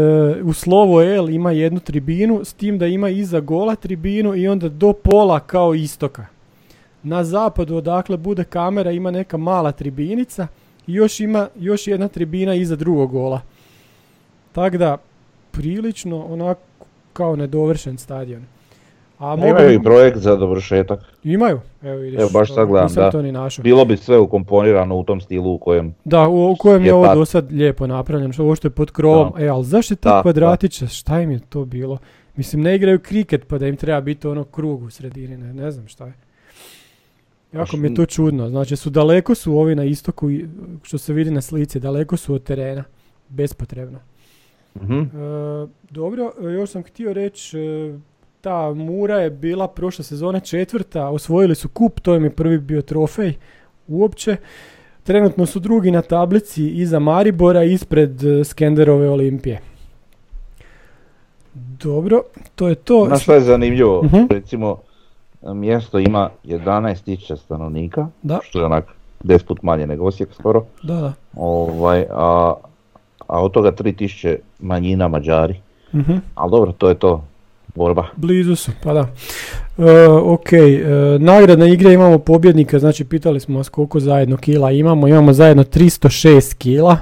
[0.44, 4.70] u slovo L ima jednu tribinu, s tim da ima iza gola tribinu i onda
[4.70, 6.26] do pola kao istoka.
[7.04, 10.48] Na zapadu odakle bude kamera ima neka mala tribinica
[10.88, 13.42] i još ima još jedna tribina iza drugog gola.
[14.52, 14.98] Tako da,
[15.52, 16.62] prilično onako
[17.14, 18.55] kao nedovršen stadion.
[19.20, 21.00] A mogu- Imaju i projekt za dovršetak.
[21.24, 22.20] Imaju, evo vidiš.
[22.20, 23.12] Evo, baš sad gledam, da.
[23.12, 23.64] to ni našao.
[23.64, 25.96] Bilo bi sve ukomponirano u tom stilu u kojem...
[26.06, 28.72] Da, u, u kojem je je ovo do sad lijepo napravljeno, što ovo što je
[28.72, 29.34] pod krovom.
[29.40, 31.98] E, ali zašto je ta kvadratića, šta im je to bilo?
[32.36, 35.72] Mislim, ne igraju kriket pa da im treba biti ono krug u sredini, ne, ne
[35.72, 36.14] znam šta je.
[37.54, 40.30] Jako mi je to čudno, znači su daleko su ovi na istoku,
[40.84, 42.84] što se vidi na slici, daleko su od terena,
[43.30, 44.00] bespotrebno.
[44.82, 45.00] Mhm.
[45.00, 45.08] E,
[45.90, 47.98] dobro, još sam htio reći, e,
[48.46, 52.82] ta Mura je bila prošle sezone četvrta, osvojili su kup, to im je prvi bio
[52.82, 53.34] trofej
[53.88, 54.36] uopće.
[55.04, 59.62] Trenutno su drugi na tablici iza Maribora, ispred e, Skenderove Olimpije.
[61.84, 62.22] Dobro,
[62.56, 63.06] to je to.
[63.08, 64.04] Znaš što je zanimljivo?
[64.04, 64.18] Mhm.
[64.30, 64.78] Recimo,
[65.44, 68.40] mjesto ima 11.000 stanovnika, Da.
[68.44, 68.86] što je onak
[69.24, 71.14] 10 put manje nego Osijek skoro, Da, da.
[71.36, 72.54] ovaj, a,
[73.28, 75.60] a od toga 3000 manjina Mađari.
[75.96, 76.14] Mhm.
[76.36, 77.24] Ali dobro, to je to,
[77.76, 78.08] borba.
[78.16, 79.08] Blizu su, pa da.
[79.78, 80.80] E, ok, e,
[81.20, 86.56] nagradne igre imamo pobjednika, znači pitali smo vas koliko zajedno kila imamo, imamo zajedno 306
[86.58, 86.98] kila.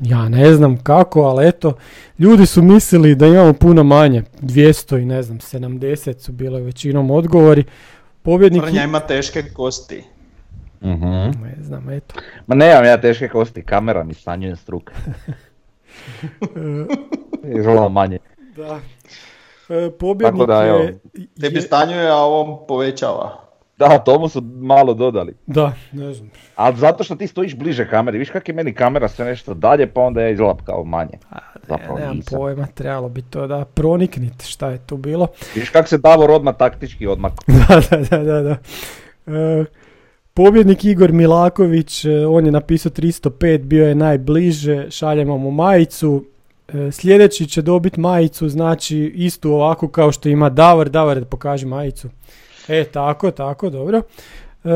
[0.00, 1.72] Ja ne znam kako, ali eto,
[2.18, 7.10] ljudi su mislili da imamo puno manje, 200 i ne znam, 70 su bile većinom
[7.10, 7.64] odgovori.
[8.22, 10.02] Pobjednik, Frnja ima teške kosti.
[10.82, 11.06] Mhm.
[11.42, 12.14] ne znam, eto.
[12.46, 14.92] Ma nemam ja teške kosti, kamera mi stanjuje struke.
[17.58, 18.18] Izgleda manje.
[18.56, 18.80] Da.
[19.68, 20.98] E, pobjednik Tako da, evo, je...
[21.40, 23.42] Tebi je- stanjuje, a ovom povećava.
[23.78, 25.34] Da, tomu su malo dodali.
[25.46, 26.30] Da, ne znam.
[26.56, 29.86] Ali zato što ti stojiš bliže kameri, viš kak je meni kamera sve nešto dalje,
[29.86, 31.18] pa onda ja izgleda kao manje.
[31.68, 32.38] Zapravo Ne, nemam nisam.
[32.38, 35.26] pojma, trebalo bi to da proniknite šta je tu bilo.
[35.54, 37.32] Viš kak se Davor odmah taktički odmah.
[37.68, 38.42] da, da, da, da.
[38.42, 38.56] da.
[39.36, 39.64] E,
[40.34, 46.24] pobjednik Igor Milaković, e, on je napisao 305, bio je najbliže, šaljemo mu majicu.
[46.76, 50.88] E, sljedeći će dobiti majicu, znači istu ovako kao što ima Davor.
[50.88, 52.08] Davor, pokaži majicu.
[52.68, 53.98] E, tako, tako, dobro.
[53.98, 54.70] E,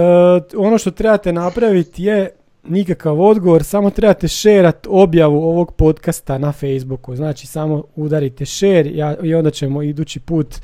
[0.57, 2.31] ono što trebate napraviti je
[2.65, 7.17] nikakav odgovor, samo trebate šerat objavu ovog podcasta na Facebooku.
[7.17, 10.55] Znači, samo udarite share ja, i onda ćemo idući put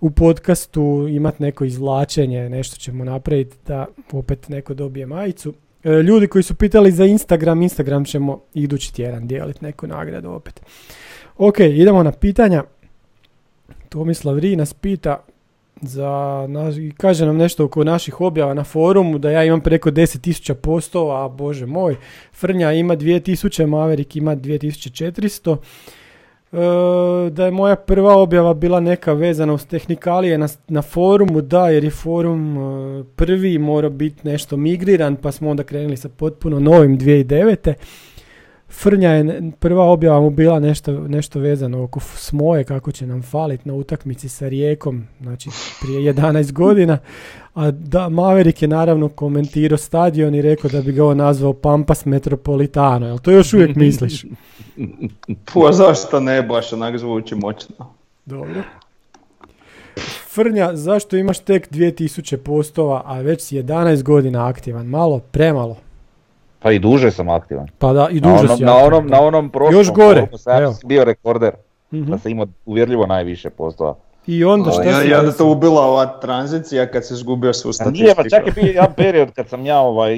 [0.00, 5.54] u podcastu imati neko izvlačenje, nešto ćemo napraviti da opet neko dobije majicu.
[5.84, 10.60] E, ljudi koji su pitali za Instagram, Instagram ćemo idući tjedan dijeliti neku nagradu opet.
[11.38, 12.64] Ok, idemo na pitanja.
[13.88, 15.24] Tomislav Ri nas pita
[15.82, 16.48] za
[16.96, 21.28] kaže nam nešto oko naših objava na forumu, da ja imam preko 10.000 postova, a
[21.28, 21.96] bože moj,
[22.32, 25.56] Frnja ima 2000, Maverick ima 2400.
[26.52, 31.68] E, da je moja prva objava bila neka vezana uz tehnikalije na, na forumu, da,
[31.68, 36.60] jer je forum e, prvi morao biti nešto migriran, pa smo onda krenuli sa potpuno
[36.60, 37.74] novim 2009.
[38.72, 43.68] Frnja je prva objava mu bila nešto, nešto vezano oko smoje, kako će nam faliti
[43.68, 45.50] na utakmici sa Rijekom, znači
[45.82, 46.98] prije 11 godina.
[47.54, 52.04] A da, Maverick je naravno komentirao stadion i rekao da bi ga on nazvao Pampas
[52.04, 54.24] Metropolitano, jel to još uvijek misliš?
[55.54, 57.74] Pa zašto ne, baš onak zvuči moćno.
[58.24, 58.62] Dobro.
[60.34, 64.86] Frnja, zašto imaš tek 2000 postova, a već si 11 godina aktivan?
[64.86, 65.76] Malo, premalo.
[66.62, 67.66] Pa i duže sam aktivan.
[67.78, 70.26] Pa da, i Na duže onom, si na aktivan, onom, na onom prošlom Još gore,
[70.36, 70.74] sam evo.
[70.84, 71.54] bio rekorder.
[71.92, 72.10] Mhm.
[72.10, 73.94] Da sam imao uvjerljivo najviše postova.
[74.26, 77.72] I onda šta ja, si ja da to ubila ova tranzicija kad se izgubio svu
[77.72, 78.02] statistiku.
[78.02, 80.16] nije, pa čak je bio jedan period kad sam ja ovaj,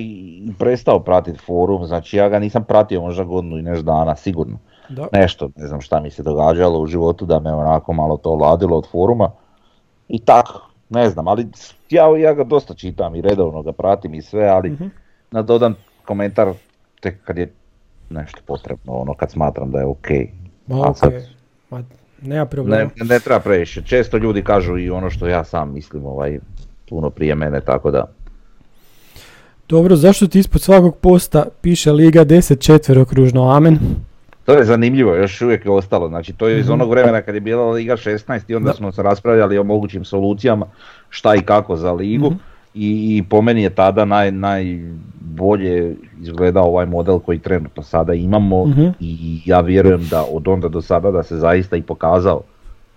[0.58, 4.58] prestao pratiti forum, znači ja ga nisam pratio možda godinu i nešto dana, sigurno.
[4.88, 5.06] Da.
[5.12, 8.76] Nešto, ne znam šta mi se događalo u životu da me onako malo to ladilo
[8.76, 9.30] od foruma.
[10.08, 11.46] I tako, ne znam, ali
[11.90, 14.84] ja, ja ga dosta čitam i redovno ga pratim i sve, ali Mhm.
[15.30, 15.74] nadodam
[16.04, 16.48] komentar
[17.00, 17.52] tek kad je
[18.10, 20.06] nešto potrebno, ono kad smatram da je ok.
[20.66, 21.12] Ma okej, sad-
[21.70, 21.82] ma
[22.22, 22.90] nema problema.
[22.96, 26.38] Ne, ne treba previše, često ljudi kažu i ono što ja sam mislim ovaj,
[26.88, 28.04] puno prije mene, tako da...
[29.68, 33.78] Dobro, zašto ti ispod svakog posta piše Liga 10 četverokružno amen?
[34.44, 36.72] To je zanimljivo, još uvijek je ostalo, znači to je iz Mhm.
[36.72, 38.74] onog vremena kad je bila Liga 16 i onda Da.
[38.74, 40.66] smo se raspravljali o mogućim solucijama
[41.08, 42.36] šta i kako za ligu Mhm.
[42.74, 48.66] I, i po meni je tada naj, najbolje izgledao ovaj model koji trenutno sada imamo
[48.66, 48.86] Mhm.
[49.00, 52.40] i ja vjerujem da od onda do sada da se zaista i pokazao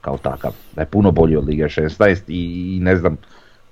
[0.01, 3.17] kao takav, da je puno bolji od Lige 16 i, i ne znam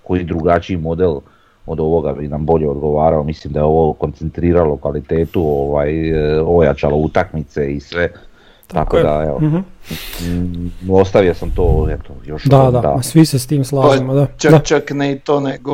[0.03, 1.19] koji drugačiji model
[1.65, 6.97] od ovoga bi nam bolje odgovarao, mislim da je ovo koncentriralo kvalitetu, ovaj, e, ojačalo
[6.97, 8.09] utakmice i sve,
[8.67, 9.03] tako, je.
[9.03, 9.57] da evo, Mhm.
[10.21, 14.27] mm, ostavio sam to eto, još Da, da, ma svi se s tim slažemo, da.
[14.27, 14.59] Čak, da.
[14.59, 15.73] čak ne i to, nego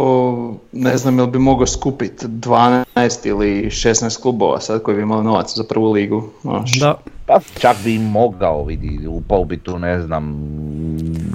[0.72, 2.86] ne znam jel bi mogao skupiti 12
[3.24, 6.24] ili 16 klubova sad koji bi imali novac za prvu ligu.
[6.42, 6.80] znaš.
[6.80, 10.34] Da, Pa čak bi mogao, vidi, upao bi tu, ne znam,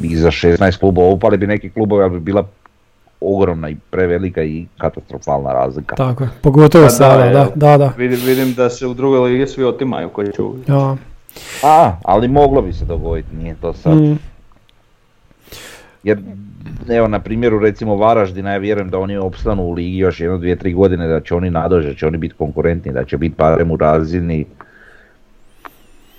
[0.03, 2.47] i za 16 klubova, upali bi neki klubovi, ali bi bila
[3.21, 5.97] ogromna i prevelika i katastrofalna razlika.
[5.97, 6.31] tako je.
[6.43, 7.93] Pogotovo Pa da, sada, da, da, da.
[7.97, 10.69] Vidim, vidim da se u drugoj ligi svi otimaju koji će uvijek.
[10.69, 10.97] Ja.
[11.63, 13.95] A, ali moglo bi se dogoditi, nije to sad.
[13.95, 14.19] Mm.
[16.03, 16.19] Jer,
[16.89, 20.57] evo na primjeru recimo Varaždina, ja vjerujem da oni opstanu u ligi još jedno, dvije,
[20.57, 23.71] tri godine, da će oni nadože, da će oni biti konkurentni, da će biti barem
[23.71, 24.45] u razini,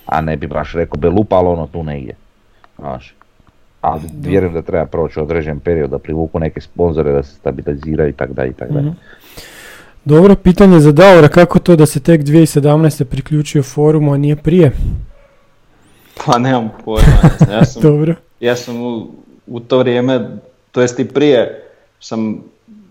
[0.05, 2.15] a ne bi baš rekao belupa, ali ono tu negdje.
[2.79, 3.13] Znaš.
[3.81, 8.13] Ali vjerujem da treba proći određen period da privuku neke sponzore, da se stabiliziraju i
[8.13, 8.85] tako dalje i tako dalje.
[8.85, 8.97] Mhm.
[10.05, 13.03] Dobro, pitanje za Daura, kako to da se tek 2017.
[13.03, 14.71] priključio forumu, a nije prije?
[16.25, 17.03] Pa nemam pojma,
[17.37, 18.15] znam, ja sam, Dobro.
[18.39, 19.07] ja sam u,
[19.47, 20.29] u to vrijeme,
[20.71, 21.63] to jest i prije,
[21.99, 22.41] sam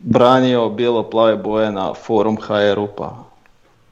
[0.03, 3.17] branio bilo plave boje na forum HR-u, pa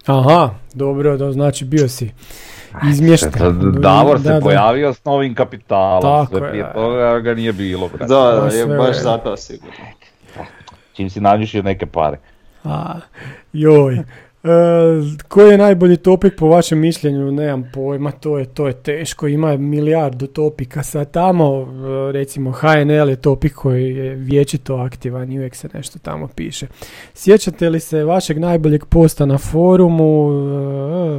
[0.06, 2.10] Aha, dobro, da znači bio si
[2.90, 3.30] izmješten.
[3.80, 4.40] Davor se Da, da.
[4.40, 6.72] pojavio s novim kapitalom, Tako sve je, prije da.
[6.72, 7.88] toga ga nije bilo.
[7.88, 8.04] brate.
[8.04, 9.74] da, To je baš zato sigurno.
[10.92, 12.18] Čim si nađeš neke pare.
[12.64, 12.94] A,
[13.52, 13.98] joj.
[14.44, 14.48] E,
[15.28, 17.32] koji je najbolji topik po vašem mišljenju?
[17.32, 21.60] Nemam pojma, to je, to je teško, ima milijardu topika sad tamo,
[22.08, 26.66] e, recimo HNL je topik koji je vječito aktivan i uvijek se nešto tamo piše.
[27.14, 30.30] Sjećate li se vašeg najboljeg posta na forumu?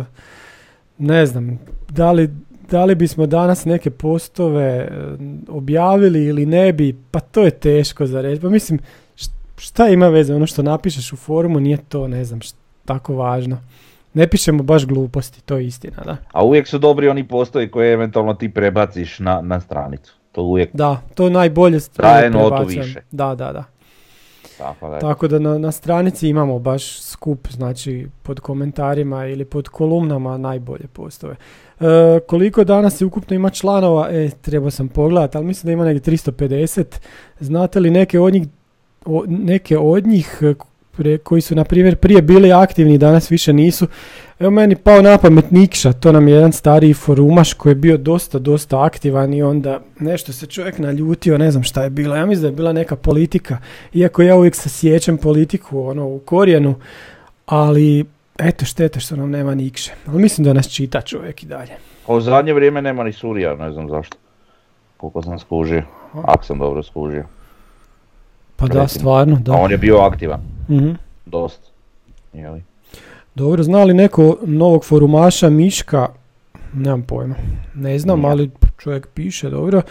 [0.02, 0.04] E,
[0.98, 1.60] ne znam,
[1.90, 2.30] da li,
[2.72, 4.90] da li bismo danas neke postove
[5.48, 8.42] objavili ili ne bi, pa to je teško za reći.
[8.42, 8.80] Pa mislim,
[9.18, 13.16] št- šta ima veze, ono što napišeš u forumu nije to, ne znam, št- tako
[13.16, 13.58] važno.
[14.14, 16.18] Ne pišemo baš gluposti, to je istina, da.
[16.32, 20.14] A uvijek su dobri oni postoji koje eventualno ti prebaciš na, na stranicu.
[20.32, 23.02] To uvijek Da, to najbolje Traje notu više.
[23.12, 23.64] Da, da, da.
[24.58, 25.00] tako da.
[25.00, 30.88] Tako da na, na stranici imamo baš skup, znači pod komentarima ili pod kolumnama najbolje
[30.94, 31.36] postove.
[31.80, 31.86] E,
[32.20, 36.14] koliko danas je ukupno ima članova, e, trebao sam pogledati, ali mislim da ima negdje
[36.14, 36.84] 350.
[37.40, 38.48] Znate li neke od njih,
[39.06, 40.42] o- neke od njih
[40.98, 43.88] pre- koji su na primjer prije bili aktivni, danas više nisu.
[44.40, 47.98] Evo meni pao na pamet Nikša, to nam je jedan stariji forumaš koji je bio
[47.98, 52.16] dosta, dosta aktivan i onda nešto se čovjek naljutio, ne znam šta je bilo.
[52.16, 53.58] Ja mislim da je bila neka politika,
[53.94, 56.76] iako ja uvijek se sjećam politiku ono, u korijenu,
[57.46, 58.06] ali
[58.40, 59.94] eto šteta što nam nema Nikše.
[60.08, 61.72] Ali mislim da nas čita čovjek i dalje.
[62.08, 64.18] A u zadnje vrijeme nema ni Surija, ne znam zašto.
[64.98, 65.84] Koliko sam skužio.
[66.24, 67.26] Ako sam dobro skužio.
[68.56, 69.52] Pa da, stvarno, da.
[69.52, 70.40] A on je bio aktivan,
[70.70, 70.92] Mhm.
[71.26, 71.68] dosta.
[72.34, 72.64] Jeli?
[73.36, 76.08] Dobro, zna li neko novog forumaša Miška?
[76.74, 77.36] Nemam pojma.
[77.76, 78.32] Ne znam, Nije.
[78.32, 79.82] ali čovjek piše, dobro.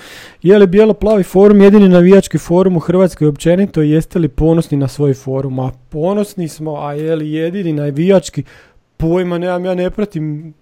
[0.42, 4.88] Je li bijelo-plavi forum jedini navijački forum u Hrvatskoj općenito i jeste li ponosni na
[4.88, 5.60] svoj forum?
[5.60, 8.42] A ponosni smo, a je li jedini navijački?
[8.96, 10.54] Pojma nemam, ja ne pratim.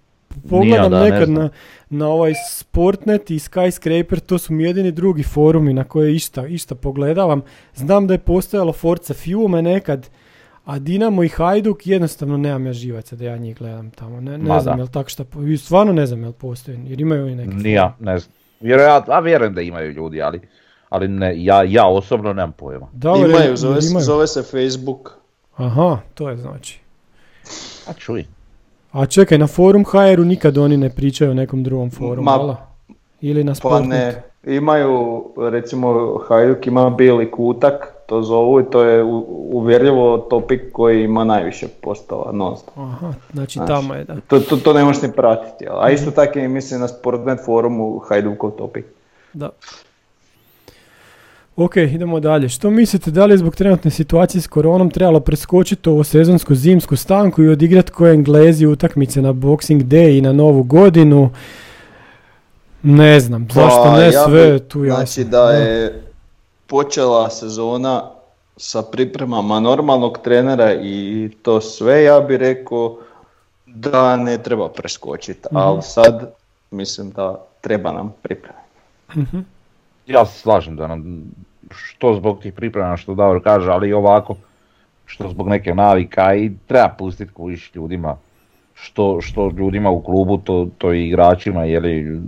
[0.49, 1.37] Pogledam da, ne nekad znam.
[1.37, 1.49] na,
[1.89, 6.75] na ovaj Sportnet i Skyscraper, to su mi jedini drugi forumi na koje išta, išta
[6.75, 7.41] pogledavam.
[7.75, 10.09] Znam da je postojalo Forza Fiume nekad,
[10.65, 14.21] a Dinamo i Hajduk jednostavno nemam ja živaca da ja njih gledam tamo.
[14.21, 14.81] Ne, ne Ma znam da.
[14.81, 17.55] jel tak šta, po- stvarno ne znam jel postoji, jer imaju i neki.
[17.55, 18.33] Ni ja, ne znam.
[18.59, 20.41] Vjerojatno, a vjerujem da imaju ljudi, ali,
[20.89, 22.87] ali ne, ja, ja osobno nemam pojma.
[22.93, 24.05] Davore, Imaju, zove, imaju?
[24.05, 25.11] zove se Facebook.
[25.55, 26.79] Aha, to je znači.
[27.87, 28.25] A čuj.
[28.93, 32.57] A čekaj, na forum HR-u nikad oni ne pričaju o nekom drugom forumu, Ma?
[33.21, 33.89] Ili na Pa Sportnetu?
[33.89, 34.23] ne,
[34.55, 39.03] imaju, recimo Hajduk ima bili kutak, to zovu i to je
[39.51, 42.77] uvjerljivo topik koji ima najviše postova non stop.
[42.77, 44.15] Aha, znači Znaš, tamo je, da.
[44.27, 47.99] To, to, to ne možeš ni pratiti, a isto tako i mislim na Sportnet forumu
[47.99, 48.85] Hajdukov topik.
[49.33, 49.49] Da.
[51.55, 52.49] Ok, idemo dalje.
[52.49, 56.95] Što mislite, da li je zbog trenutne situacije s koronom trebalo preskočiti ovo sezonsku zimsku
[56.95, 61.29] stanku i odigrati koje Englezi utakmice na Boxing Day i na Novu godinu?
[62.83, 64.95] Ne znam, zašto Pa, ne ja sve bi- tu jasno.
[64.97, 66.03] Znači da je
[66.67, 68.03] počela sezona
[68.57, 72.97] sa pripremama normalnog trenera i to sve, ja bih rekao
[73.65, 75.57] da ne treba preskočiti, Mhm.
[75.57, 76.31] ali sad
[76.71, 78.59] mislim da treba nam pripreme.
[79.15, 79.37] Mhm.
[80.07, 81.23] Ja se slažem da nam,
[81.71, 84.35] što zbog tih priprema što Davor kaže, ali i ovako,
[85.05, 88.17] što zbog neke navika i treba pustiti kužiš ljudima,
[88.73, 92.21] što, što ljudima u klubu, to, to i igračima, jeli,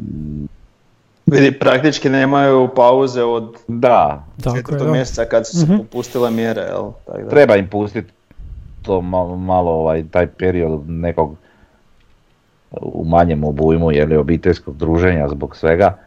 [1.25, 5.77] Vidi, praktički nemaju pauze od da, Tako četvrtog mjeseca kad su se Mhm.
[5.77, 6.91] popustile mjere, jel?
[7.05, 7.29] Tak da.
[7.29, 8.11] treba im pustiti
[8.81, 11.35] to malo, malo ovaj, taj period nekog
[12.71, 15.97] u manjem obujmu ili obiteljskog druženja zbog svega,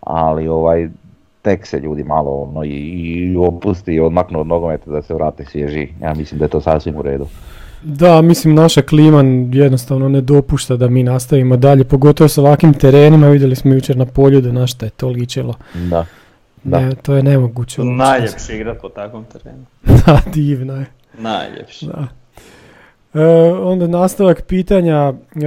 [0.00, 0.88] ali ovaj
[1.42, 5.44] tek se ljudi malo ono, i, i opusti i odmaknu od nogometa da se vrate
[5.44, 5.88] svježi.
[6.02, 7.26] Ja mislim da je to sasvim u redu.
[7.82, 13.28] Da, mislim naša klima jednostavno ne dopušta da mi nastavimo dalje, pogotovo s ovakvim terenima,
[13.28, 15.54] vidjeli smo jučer na polju da na šta je to ličilo.
[15.74, 16.06] Da.
[16.64, 16.80] Da.
[16.80, 17.84] Ne, to je nemoguće.
[17.84, 19.64] Najljepši igrat po takvom terenu.
[20.06, 20.86] da, divno je.
[21.18, 21.86] Najljepši.
[21.86, 22.19] Da.
[23.14, 23.20] E,
[23.54, 25.40] onda nastavak pitanja e,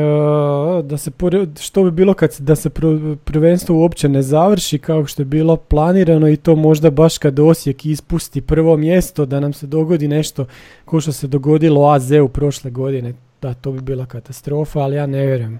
[0.84, 2.70] da se pore- što bi bilo kad se- da se
[3.18, 7.86] prvenstvo uopće ne završi kao što je bilo planirano i to možda baš kad Osijek
[7.86, 10.45] ispusti prvo mjesto da nam se dogodi nešto
[10.86, 13.14] kao što se dogodilo AZ-u prošle godine.
[13.41, 15.59] Da, to bi bila katastrofa, ali ja ne vjerujem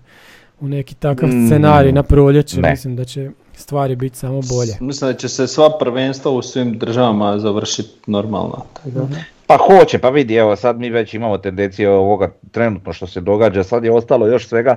[0.60, 2.62] u neki takav Mm, scenarij na proljeće.
[2.62, 2.72] ne.
[2.72, 4.74] Mislim da će stvari biti samo bolje.
[4.80, 8.64] Mislim da će se sva prvenstva u svim državama završiti normalno.
[8.74, 9.08] Tako da.
[9.54, 13.64] Pa hoće, pa vidi, evo sad mi već imamo tendencije ovoga trenutno što se događa,
[13.64, 14.76] sad je ostalo još svega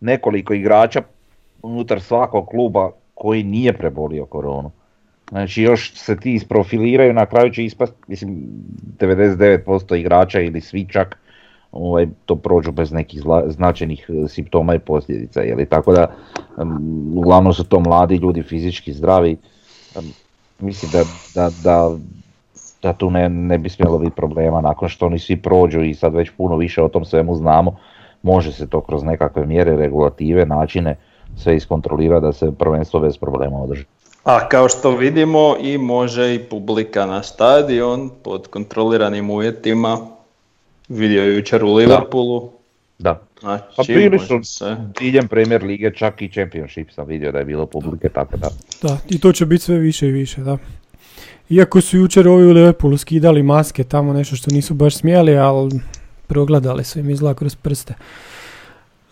[0.00, 1.02] nekoliko igrača
[1.62, 4.70] unutar svakog kluba koji nije prebolio koronu.
[5.30, 8.36] Znači još se ti isprofiliraju, na kraju će ispast, mislim,
[8.98, 11.18] 99% igrača ili svi čak
[11.72, 15.66] ovaj, to prođu bez nekih zla- značajnih e, simptoma i posljedica, je li?
[15.66, 16.16] Tako da,
[16.60, 16.78] em,
[17.18, 19.36] uglavnom su to mladi ljudi, fizički zdravi.
[19.96, 20.12] Em,
[20.60, 21.04] mislim da,
[21.34, 21.96] da, da,
[22.82, 26.14] da tu ne, ne bi smjelo biti problema nakon što oni svi prođu i sad
[26.14, 27.76] već puno više o tom svemu znamo.
[28.22, 30.96] Može se to kroz nekakve mjere, regulative, načine
[31.36, 33.84] sve iskontrolirati da se prvenstvo bez problema održi.
[34.24, 39.98] A kao što vidimo i može i publika na stadion pod kontroliranim uvjetima.
[40.88, 42.50] Vidio je jučer u Liverpoolu.
[42.98, 43.20] Da.
[43.40, 43.82] Znači, Pa
[44.18, 44.76] su se.
[44.98, 48.48] diljem Premier lige, čak i Championship sam vidio da je bilo publike, tako da.
[48.82, 50.58] Da, i to će biti sve više i više, da.
[51.50, 55.80] Iako su jučer ovi u Liverpoolu skidali maske, tamo nešto što nisu baš smjeli, ali
[56.26, 57.94] progledali su im izgleda kroz prste.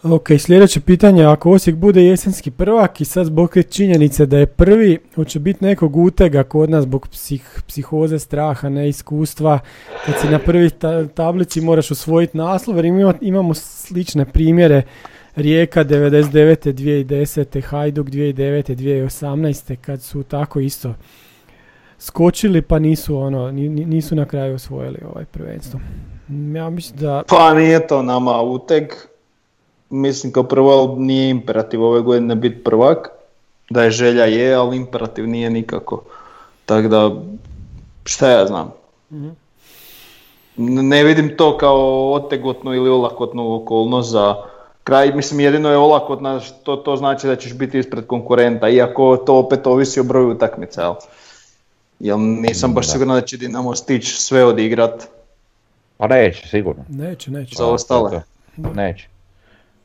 [0.02, 4.98] Ok, sljedeće pitanje, ako Osijek bude jesenski prvak i sad zbog činjenice da je prvi,
[5.14, 9.58] hoće biti nekog utega kod nas zbog psih, psihoze, straha, neiskustva,
[10.06, 14.82] kad si na prvi ta- tablici moraš osvojiti naslov, jer ima- imamo slične primjere
[15.36, 16.72] Rijeka 99.
[16.72, 17.60] 2010.
[17.60, 18.74] Hajduk 2009.
[18.74, 19.76] 2018.
[19.76, 20.94] kad su tako isto
[21.98, 25.80] skočili pa nisu ono ni- ni- nisu na kraju osvojili ovaj prvenstvo.
[26.28, 28.84] Mm, Ja mislim da Pa nije to nama uteg.
[29.90, 33.08] Mislim kao prvo nije imperativ ove godine biti prvak.
[33.70, 36.02] Da je želja je, ali imperativ nije nikako.
[36.66, 37.10] Tako da,
[38.04, 38.72] šta ja znam.
[39.10, 39.34] N-
[40.88, 41.80] Ne vidim to kao
[42.12, 44.34] otegotnu ili olakotnu okolnost za
[44.84, 45.12] kraj.
[45.12, 49.66] Mislim, jedino je olakotna što to znači da ćeš biti ispred konkurenta, iako to opet
[49.66, 50.82] ovisi o broju utakmica.
[50.82, 50.94] Jel?
[52.00, 52.92] Jel nisam baš Da.
[52.92, 55.04] siguran da će Dinamo stići sve odigrat.
[55.96, 56.84] Pa neće, sigurno.
[56.88, 57.54] neće, neće.
[57.56, 58.22] Za ostale.
[58.74, 59.08] Neće.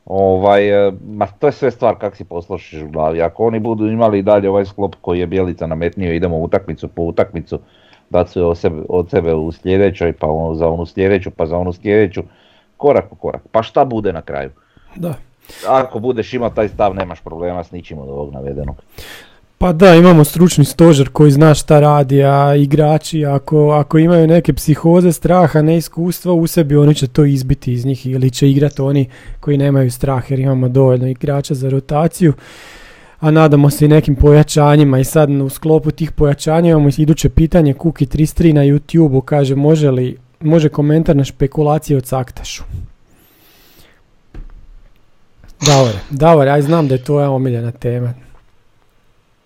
[0.05, 3.21] Ovaj, e, ma to je sve stvar kako si poslošiš u glavi.
[3.21, 7.01] Ako oni budu imali i dalje ovaj sklop koji je Bjelica nametnio, idemo utakmicu po
[7.01, 7.59] utakmicu,
[8.09, 11.57] dat sve od sebe, od sebe u sljedećoj, pa ono za onu sljedeću, pa za
[11.57, 12.23] onu sljedeću,
[12.77, 13.41] korak po korak.
[13.51, 14.49] Pa šta bude na kraju?
[14.95, 15.13] Da.
[15.67, 18.75] Ako budeš imao taj stav, nemaš problema s ničim od ovog navedenog.
[19.61, 24.53] Pa da, imamo stručni stožer koji zna šta radi, a igrači ako, ako imaju neke
[24.53, 29.09] psihoze, straha, neiskustva u sebi, oni će to izbiti iz njih ili će igrati oni
[29.39, 32.33] koji nemaju strah jer imamo dovoljno igrača za rotaciju.
[33.19, 37.73] A nadamo se i nekim pojačanjima i sad u sklopu tih pojačanja imamo iduće pitanje
[37.73, 42.63] Kuki 33 na YouTube-u kaže može li može komentar na špekulacije o Caktašu.
[45.65, 48.13] Davore, Davore, aj znam da je tvoja omiljena tema.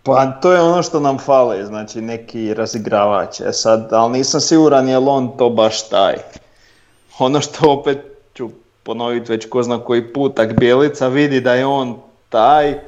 [0.05, 3.41] Pa to je ono što nam fale, znači neki razigravač.
[3.41, 6.15] E sad, ali nisam siguran je li on to baš taj.
[7.19, 7.97] Ono što opet
[8.33, 8.49] ću
[8.83, 11.97] ponoviti već ko zna koji put, ak Bjelica vidi da je on
[12.29, 12.79] taj,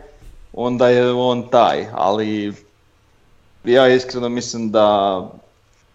[0.54, 2.54] onda je on taj, ali
[3.64, 5.22] ja iskreno mislim da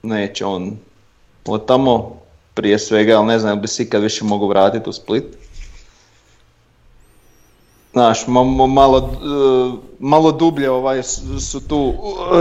[0.03, 0.77] neće on
[1.47, 2.16] od tamo
[2.55, 5.25] prije svega, ali ne znam bi se ikad više mogu vratiti u Split.
[7.93, 11.93] Znaš, ma- ma- malo, e, malo dublje ovaj, su, su tu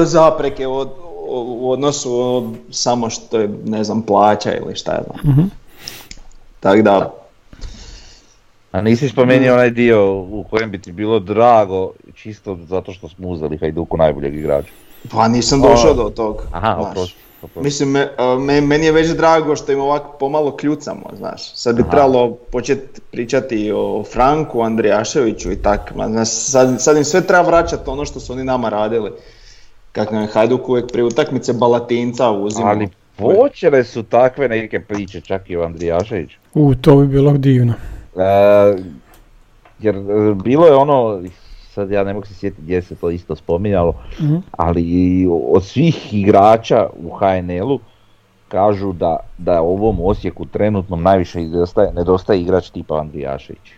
[0.02, 0.90] e, zapreke od,
[1.30, 5.34] u odnosu od samo što je, ne znam, plaća ili šta ja znam.
[5.34, 5.48] Mhm.
[6.60, 7.14] Tako da,
[8.72, 13.28] A nisi spomenuo onaj dio u kojem bi ti bilo drago, čisto zato što smo
[13.28, 14.72] uzeli Hajduku najboljeg igrača.
[15.12, 16.44] pa nisam došao do tog.
[16.52, 17.16] Aha, oprosti.
[17.56, 21.56] Mislim, me- meni je već drago što im ovako pomalo kljucamo, znaš.
[21.56, 21.92] Sad bi Aha.
[21.92, 25.92] trebalo početi pričati o Franku, Andrijaševiću i tak.
[26.08, 29.12] Znaš, sad, sad im sve treba vraćati ono što su oni nama radili.
[29.92, 32.72] Kak nam je Hajduk uvijek prije utakmice Balatinca uzimao.
[32.72, 36.38] Ali počele su takve neke priče, čak i o Andrijaševiću.
[36.54, 37.74] U, to bi bilo divno.
[38.16, 38.22] E,
[39.80, 39.96] jer
[40.44, 41.22] bilo je ono,
[41.74, 44.36] sad ja ne mogu se sjetiti gdje se to isto spominjalo, Mhm.
[44.52, 44.84] ali
[45.44, 47.80] od svih igrača u HNL-u
[48.48, 53.72] kažu da, da ovom Osijeku trenutno najviše nedostaje, nedostaje igrač tipa Andrijašević.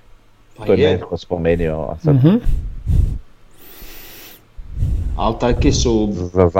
[0.57, 2.35] Pa to je je, netko spomenuo, a sad Mhm.
[5.15, 6.09] ali taki su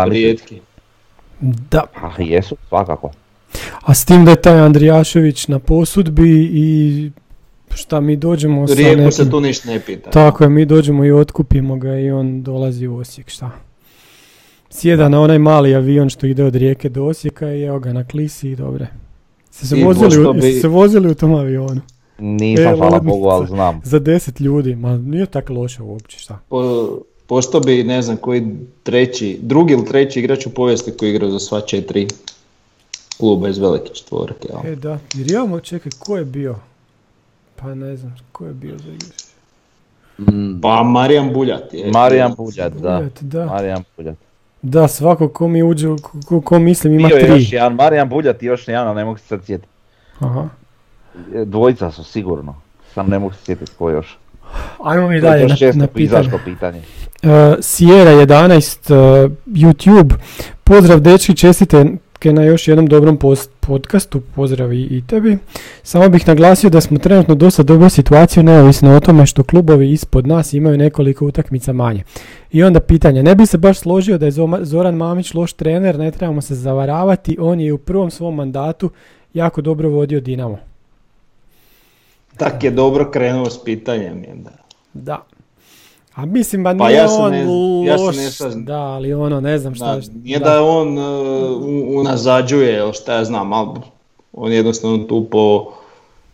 [0.06, 0.60] rijetki.
[1.42, 3.12] Da, A jesu, svakako.
[3.82, 7.12] A s tim da je taj Andrijašević na posudbi i
[7.76, 9.12] šta mi dođemo sa Rijeku nekim...
[9.12, 10.10] se tu ništa ne pita.
[10.10, 13.52] Tako je, mi dođemo i otkupimo ga i on dolazi u Osijek, šta?
[14.70, 18.04] Sjeda na onaj mali avion što ide od Rijeke do Osijeka i evo ga na
[18.04, 18.88] klisi i dobre.
[19.52, 21.82] Se se, I vozili, bi- se vozili u tom avionu?
[22.20, 23.00] Nisam, E, hvala.
[23.00, 23.82] Bogu, ali znam.
[23.84, 26.40] Za deset ljudi, ma nije tako loše uopće, šta?
[26.50, 26.88] Po,
[27.28, 28.44] pošto bi, ne znam, koji
[28.84, 32.08] treći, drugi ili treći igrač u povijesti koji igrao za sva četiri
[33.18, 34.48] kluba iz velike četvorke.
[34.64, 34.74] jel?
[34.74, 36.56] E da, jer imamo, čekaj, ko je bio?
[37.64, 39.24] Pa ne znam, ko je bio za igrač?
[40.62, 41.92] Pa Marijan Buljat je.
[41.92, 42.98] Marijan Buljat, da.
[42.98, 43.46] Buljat, da.
[43.46, 44.16] Marijan Buljat.
[44.62, 45.88] Da, svako ko mi uđe,
[46.26, 47.34] ko, ko, mislim ima Bio je tri.
[47.34, 49.70] još jedan, Marijan Buljat i još jedan, ali ne mogu se sad sjetiti.
[50.20, 50.48] Aha.
[51.36, 52.56] E, Dvojica su sigurno,
[52.94, 54.18] sam ne mogu se sjetiti ko još.
[54.84, 56.30] Ajmo mi dalje još na, na pitanje.
[56.46, 56.82] pitanje.
[57.24, 57.30] Uh,
[57.62, 58.94] Sierra 11
[59.26, 60.14] uh, YouTube.
[60.64, 65.38] Pozdrav dečki, čestitke na još jednom dobrom post- podcastu, pozdrav i, tebi.
[65.84, 70.28] Samo bih naglasio da smo trenutno dosta dobro situaciju neovisno o tome što klubovi ispod
[70.28, 72.04] nas imaju nekoliko utakmica manje.
[72.52, 76.12] I onda pitanje, ne bi se baš složio da je Zoran Mamić loš trener, ne
[76.12, 78.90] trebamo se zavaravati, on je u prvom svom mandatu
[79.34, 80.58] jako dobro vodio Dinamo.
[82.38, 84.22] Tak je dobro krenuo s pitanjem.
[84.22, 84.52] je Da.
[84.94, 85.33] Da.
[86.16, 87.40] A mislim, ba Pa nije ja se on ne-
[87.86, 89.86] ja loš, ne da, ali ono, ne znam šta.
[89.88, 91.04] Da, nije da, on uh,
[91.90, 93.80] unazađuje ili šta ja znam, ali
[94.34, 95.72] on je jednostavno tu po,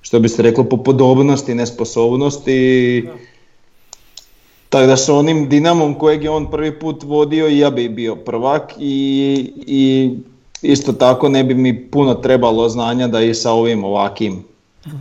[0.01, 3.07] što bi se reklo, po podobnosti, nesposobnosti.
[4.69, 8.15] Tako da sa onim Dinamom kojeg je on prvi put vodio i ja bi bio
[8.15, 10.11] prvak i, i
[10.61, 14.43] isto tako ne bi mi puno trebalo znanja da i sa ovim ovakim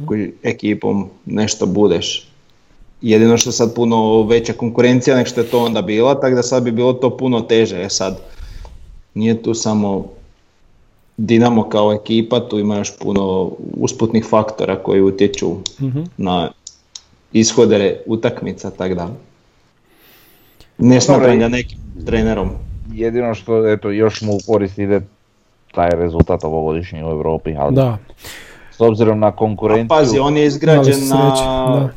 [0.06, 2.27] koji- ekipom nešto budeš.
[3.02, 6.62] Jedino što sad puno veća konkurencija nego što je to onda bila, tako da sad
[6.62, 7.82] bi bilo to puno teže.
[7.82, 8.18] E sad,
[9.14, 10.06] nije tu samo
[11.16, 16.02] Dinamo kao ekipa, tu ima još puno usputnih faktora koji utječu Mhm.
[16.16, 16.50] na
[17.32, 19.08] ishode utakmica, tako da
[20.78, 22.50] ne smatram ga nekim trenerom.
[22.92, 25.00] Jedino što eto, još mu u korist ide
[25.74, 27.98] taj rezultat ovogodišnji u Europi, ali Da,
[28.78, 31.88] s obzirom na A konkurenciju, pazi, on je izgrađen na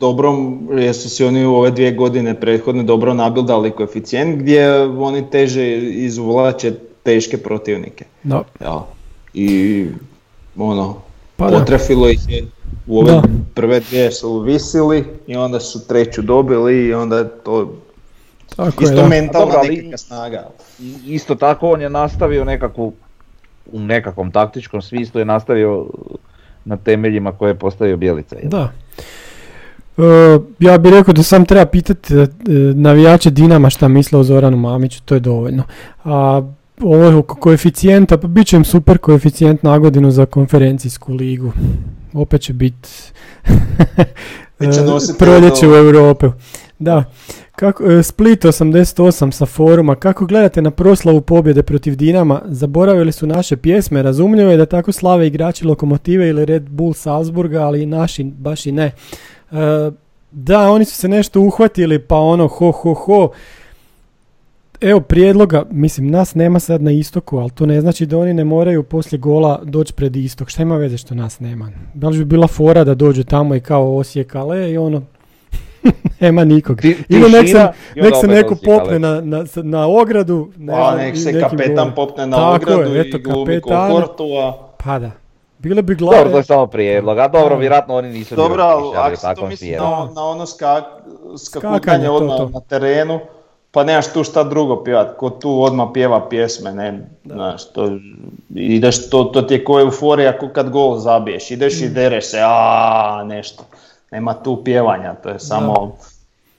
[0.00, 0.38] dobrom,
[0.72, 6.72] jesu si oni u ove dvije godine prethodne dobro nabildali koeficijent gdje oni teže izvlače
[7.02, 8.04] teške protivnike.
[8.22, 8.42] da.
[8.60, 8.78] Jel?
[9.34, 9.86] I
[10.58, 10.94] ono,
[11.36, 12.44] Pa potrefilo ih je
[12.86, 13.22] u ove Da.
[13.54, 17.72] prve dvije su visili i onda su treću dobili i onda je to
[18.56, 19.08] Tako je, isto da.
[19.08, 20.48] mentalna ali- nekakva snaga.
[21.06, 22.92] isto tako on je nastavio nekakvu,
[23.72, 25.86] u nekakvom taktičkom smislu je nastavio
[26.64, 28.36] na temeljima koje je postavio Bjelica.
[28.36, 28.50] jel?
[28.50, 28.72] Da.
[29.98, 32.26] E, ja bih rekao da sam treba pitati e,
[32.74, 35.62] navijače Dinama šta misle o Zoranu Mamiću, to je dovoljno.
[36.04, 36.42] A
[36.82, 41.52] ovo oko koeficijenta, pa bit će im super koeficijent na godinu za konferencijsku ligu.
[42.12, 42.88] Opet će biti
[45.18, 45.74] proljeće u.
[45.74, 46.26] Europi.
[46.78, 47.04] Da.
[47.56, 52.42] Kako, e, Split 88 sa foruma, kako gledate na proslavu pobjede protiv Dinama?
[52.46, 57.60] Zaboravili su naše pjesme, razumljivo je da tako slave igrači Lokomotive ili Red Bull Salzburga,
[57.60, 58.92] ali naši baš i ne.
[59.52, 59.90] E,
[60.30, 63.30] da, oni su se nešto uhvatili, pa ono ho ho ho.
[64.80, 68.44] Evo prijedloga, mislim nas nema sad na istoku, ali to ne znači da oni ne
[68.44, 70.48] moraju poslije gola doći pred istok.
[70.48, 71.70] Šta ima veze što nas nema?
[71.94, 75.02] Da li bi bila fora da dođu tamo i kao Osijek, ale i ono,
[76.20, 76.80] nema nikog.
[76.80, 80.48] Ti- Ili nek se, nek se neko popne na, na, na ogradu.
[80.56, 83.90] Ne Pa nek se kapetan popne na Tako ogradu je, eto, i glumi kapetane.
[83.90, 84.52] komfortu, a...
[84.78, 85.10] Pa da.
[85.58, 86.36] Bile bi Dobro, to glave.
[86.36, 89.70] je samo prijedlog, a dobro, vjerojatno oni nisu ni Dobro, ali ako se to misli
[89.70, 90.84] na, na ono skak,
[91.38, 92.48] skakutanje odmah to.
[92.48, 93.20] na terenu,
[93.70, 96.88] pa nemaš tu šta drugo pjevat, ko tu odmah pjeva pjesme, ne,
[97.24, 97.90] znaš, to,
[98.50, 101.84] ideš, to, to ti je ko euforija, ako kad gol zabiješ, ideš Mm.
[101.84, 103.62] i dereš se, a nešto,
[104.10, 105.96] nema tu pjevanja, to je samo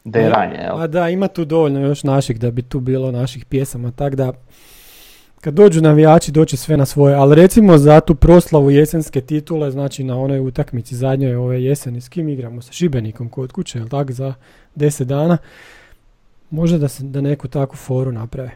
[0.04, 0.82] deranje, jel?
[0.82, 4.34] A da, ima tu dovoljno još naših da bi tu bilo naših pjesama, tak da
[5.42, 10.04] kad dođu navijači doće sve na svoje, ali recimo za tu proslavu jesenske titule, znači
[10.04, 12.62] na onoj utakmici zadnjoj ove jeseni, s kim igramo?
[12.62, 14.34] Sa Šibenikom kod kuće, jel tak, za
[14.76, 15.38] 10 dana,
[16.50, 18.52] možda da, se, da neku takvu foru naprave.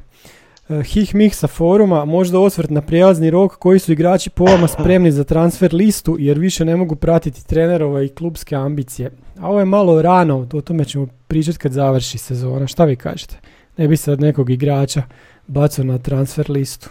[0.69, 4.67] E, Hih mih sa foruma, možda osvrt na prijelazni rok koji su igrači po vama
[4.67, 9.11] spremni za transfer listu jer više ne mogu pratiti trenerova i klubske ambicije.
[9.39, 12.67] A ovo je malo rano, o tome ćemo pričati kad završi sezona.
[12.67, 13.35] Šta vi kažete?
[13.77, 15.01] Ne bi sad nekog igrača
[15.47, 16.89] bacao na transfer listu.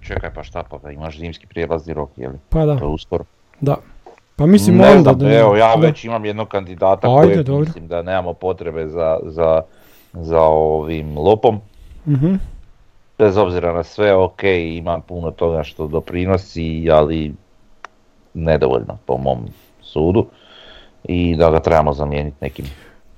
[0.00, 2.38] Čekaj, pa šta pa, da imaš zimski prijelazni rok, je li?
[2.48, 3.24] Pa da, To je uskoro.
[3.60, 3.76] da.
[4.36, 5.38] Pa mislim ne onda znam, da...
[5.38, 5.86] evo ja da.
[5.86, 7.64] već imam jednog kandidata Ajde, kojeg dobro.
[7.64, 9.62] mislim da nemamo potrebe za, za,
[10.12, 11.60] za ovim lopom.
[12.08, 12.34] Mhm.
[13.18, 14.42] bez obzira na sve, ok,
[14.72, 17.34] ima puno toga što doprinosi, ali
[18.34, 19.38] nedovoljno po mom
[19.80, 20.26] sudu
[21.04, 22.64] i da ga trebamo zamijeniti nekim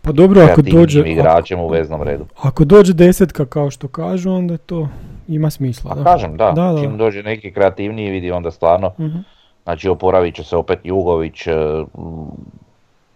[0.03, 2.25] Pa dobro, ako dođe, ako, igračem u veznom redu.
[2.37, 4.89] ako dođe desetka kao što kažu, onda to
[5.29, 5.91] ima smisla.
[5.91, 6.05] Pa da.
[6.05, 6.81] kažem, da, Da, da.
[6.81, 9.19] čim dođe neki kreativniji vidi onda stvarno, Mhm.
[9.63, 11.53] znači oporavit će se opet Jugović, e,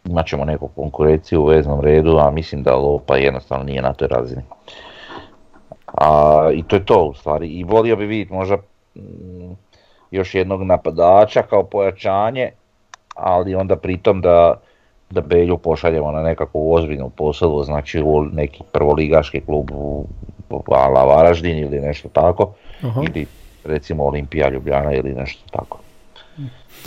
[0.04, 4.08] imat ćemo neku konkurenciju u veznom redu, a mislim da Lopa jednostavno nije na toj
[4.08, 4.42] razini.
[5.94, 7.48] A, I to je to u stvari.
[7.48, 8.56] I volio bi vidjeti možda
[8.96, 9.52] mm,
[10.10, 12.50] još jednog napadača kao pojačanje,
[13.16, 14.60] ali onda pritom da,
[15.10, 20.06] da Belju pošaljemo na nekakvu ozbiljnu posadu, znači u neki prvoligaški klub u
[20.68, 23.02] ala Varaždin ili nešto tako, Aha.
[23.02, 23.26] ili
[23.64, 25.78] recimo Olimpija Ljubljana ili nešto tako.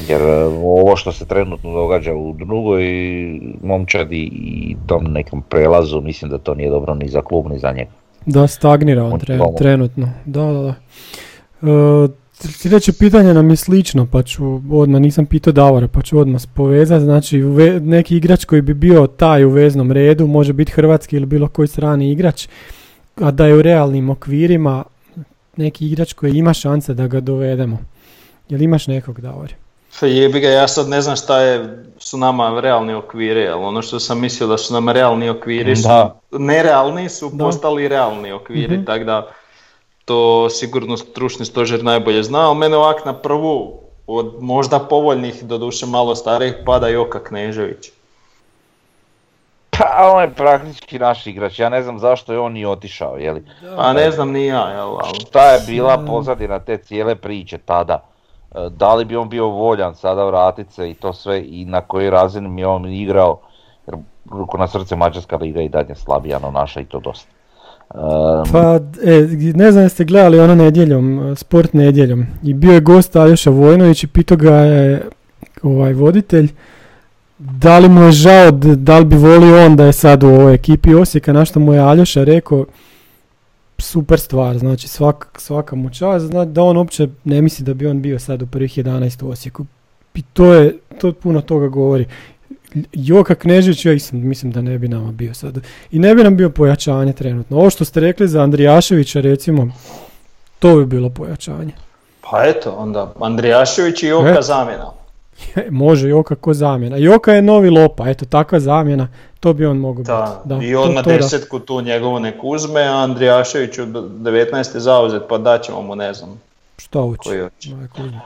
[0.08, 2.84] Jer e, ovo što se trenutno događa u drugoj
[3.64, 7.72] momčadi i tom nekom prelazu, mislim da to nije dobro ni za klub ni za
[7.72, 7.92] njega.
[8.26, 10.10] Da, stagnira on tre- trenutno.
[10.26, 10.74] Da, da, da.
[11.64, 12.08] E,
[12.40, 17.04] sljedeće pitanje nam je slično, pa ću odmah, nisam pitao Davora, pa ću odmah povezati.
[17.04, 21.16] Znači, u ve- neki igrač koji bi bio taj u veznom redu, može biti hrvatski
[21.16, 22.48] ili bilo koji strani igrač,
[23.16, 24.84] a da je u realnim okvirima
[25.58, 27.78] neki igrač koji ima šanse da ga dovedemo.
[28.50, 29.54] Jel imaš nekog, Davor?
[30.00, 31.56] Pa Jebi ga, ja sad ne znam šta je,
[31.98, 35.88] su nama realni okviri, ali ono što sam mislio da su nam realni okviri su
[35.88, 36.16] Da.
[36.32, 37.46] nerealni su Da.
[37.46, 38.86] postali realni okviri, Mhm.
[38.86, 39.28] tako da
[40.06, 43.74] to sigurno stručni stožer najbolje zna, ali mene ovak na prvu
[44.08, 47.90] od možda povoljnih, doduše malo starijih, pada Joka Knežević.
[49.70, 53.44] Pa on je praktički naš igrač, ja ne znam zašto je on ni otišao, jeli.
[53.76, 55.20] Pa ne znam ni ja, jel, ali...
[55.20, 58.04] Šta je bila pozadina te cijele priče tada?
[58.56, 61.82] E, Da li bi on bio voljan sada vratit se i to sve i na
[61.82, 63.40] koji razini mi on igrao?
[63.88, 63.98] Jer
[64.32, 67.30] ruku na srce Mađarska liga i dalje slabija, no naša i to dosta.
[67.90, 72.26] E, Pa, e, ne znam jeste gledali ono nedjeljom, sport nedjeljom.
[72.44, 75.10] I bio je gost Aljoša Vojnović i pitao ga je
[75.64, 76.52] ovaj voditelj
[77.38, 80.54] da li mu je žao, da li bi volio on da je sad u ovoj
[80.54, 82.66] ekipi Osijeka, na što mu je Aljoša rekao
[83.78, 87.88] super stvar, znači svak, svaka mu čast, znači da on uopće ne misli da bi
[87.88, 89.66] on bio sad u prvih 11 u Osijeku.
[90.14, 92.06] I to je, to puno toga govori.
[92.94, 95.58] Joka Knežić, ja isam, mislim da ne bi nama bio sad.
[95.92, 97.58] I ne bi nam bio pojačanje trenutno.
[97.58, 99.68] Ovo što ste rekli za Andrijaševića recimo,
[100.60, 101.72] to bi bilo pojačanje.
[102.32, 104.42] Pa eto, onda Andrijašević i Joka E.
[104.42, 104.92] zamjena.
[105.70, 106.98] Može Joka ko zamjena.
[106.98, 109.08] Joka je novi lopa, eto takva zamjena,
[109.46, 110.66] to bi on mogao Da, biti.
[110.66, 111.16] i to- odmah to da.
[111.16, 114.44] desetku tu njegovu nek uzme, a Andrijašević od 19.
[114.78, 116.42] zauzet, pa daćemo mu ne znam
[116.78, 117.50] Šta hoće?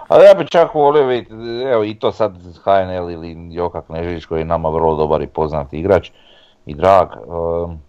[0.07, 1.33] Ali ja bi čak volio vidjeti,
[1.65, 5.73] evo i to sad HNL ili Joka Knežević koji je nama vrlo dobar i poznat
[5.73, 6.09] igrač
[6.65, 7.07] i drag.
[7.17, 7.79] um,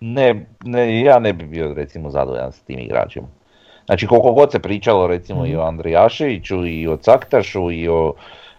[0.00, 3.26] ne, ne, ja ne bi bio recimo zadovoljan s tim igračima.
[3.86, 8.12] Znači koliko god se pričalo recimo i o Andrijaševiću i o Caktašu i o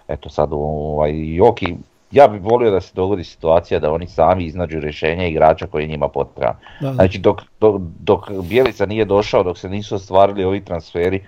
[0.07, 1.75] eto sad ovaj, Joki,
[2.11, 5.87] ja bih volio da se dogodi situacija da oni sami iznađu rješenje igrača koji je
[5.87, 6.55] njima potreban.
[6.81, 6.93] Da, da.
[6.93, 11.23] Znači dok, dok, dok Bjelica nije došao, dok se nisu ostvarili ovi transferi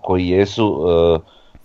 [0.00, 0.80] koji jesu,
[1.16, 1.18] e,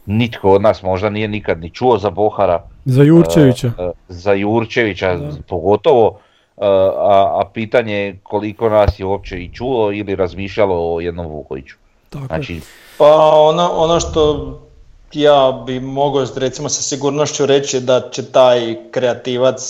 [0.05, 3.68] nitko od nas možda nije nikad ni čuo za Bohara, Za Jurčevića.
[3.80, 5.30] e, za Jurčevića Da.
[5.47, 6.20] pogotovo,
[6.57, 6.66] e,
[6.97, 11.76] a, a pitanje je koliko nas je uopće i čulo ili razmišljalo o jednom Vukoviću.
[12.09, 12.28] tako je.
[12.28, 12.62] Znači,
[12.97, 14.59] Pa ono, ono što
[15.14, 18.59] ja bi mogao recimo sa sigurnošću reći da će taj
[18.91, 19.62] kreativac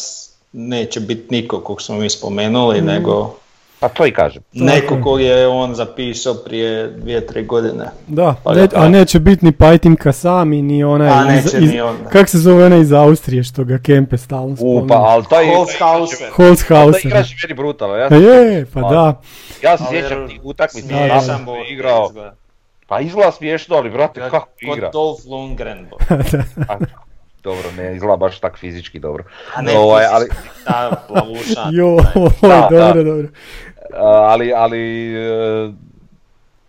[0.54, 3.34] neće biti niko kog smo mi spomenuli, nego
[3.80, 4.44] pa to i kažem.
[4.54, 5.02] neko je.
[5.02, 7.86] kog je on zapisao prije dvije, tri godine.
[8.08, 11.72] Da, Pa ne- a neće biti ni Pajtim Kasami, ni onaj A iz, neće iz-
[11.72, 11.96] ni on.
[12.12, 14.88] kak se zove onaj iz Austrije što ga Kempe stalno U, spominje.
[14.88, 16.20] pa, ali taj, Holzhauser.
[16.20, 17.06] taj Holzhauser.
[17.06, 18.00] igrač je meni brutalan.
[18.00, 19.22] Ja, Pa se je, sjećam, pa da.
[19.64, 22.12] Ja se sjećam tih utakmica, smiješan sam igrao.
[22.92, 24.90] Pa izgleda smiješno, ali brate, kako Kod igra?
[24.90, 25.88] Dolph Lundgren.
[25.90, 25.98] bo.
[26.70, 26.78] A,
[27.44, 29.24] dobro, ne izgleda baš tak fizički dobro.
[29.56, 30.28] A ne, Ovaj, ali,
[30.66, 31.62] ta plavuša.
[31.72, 31.98] Jo,
[32.42, 33.04] Da, dobro, da.
[33.04, 33.28] dobro.
[34.26, 35.72] ali, ali, e,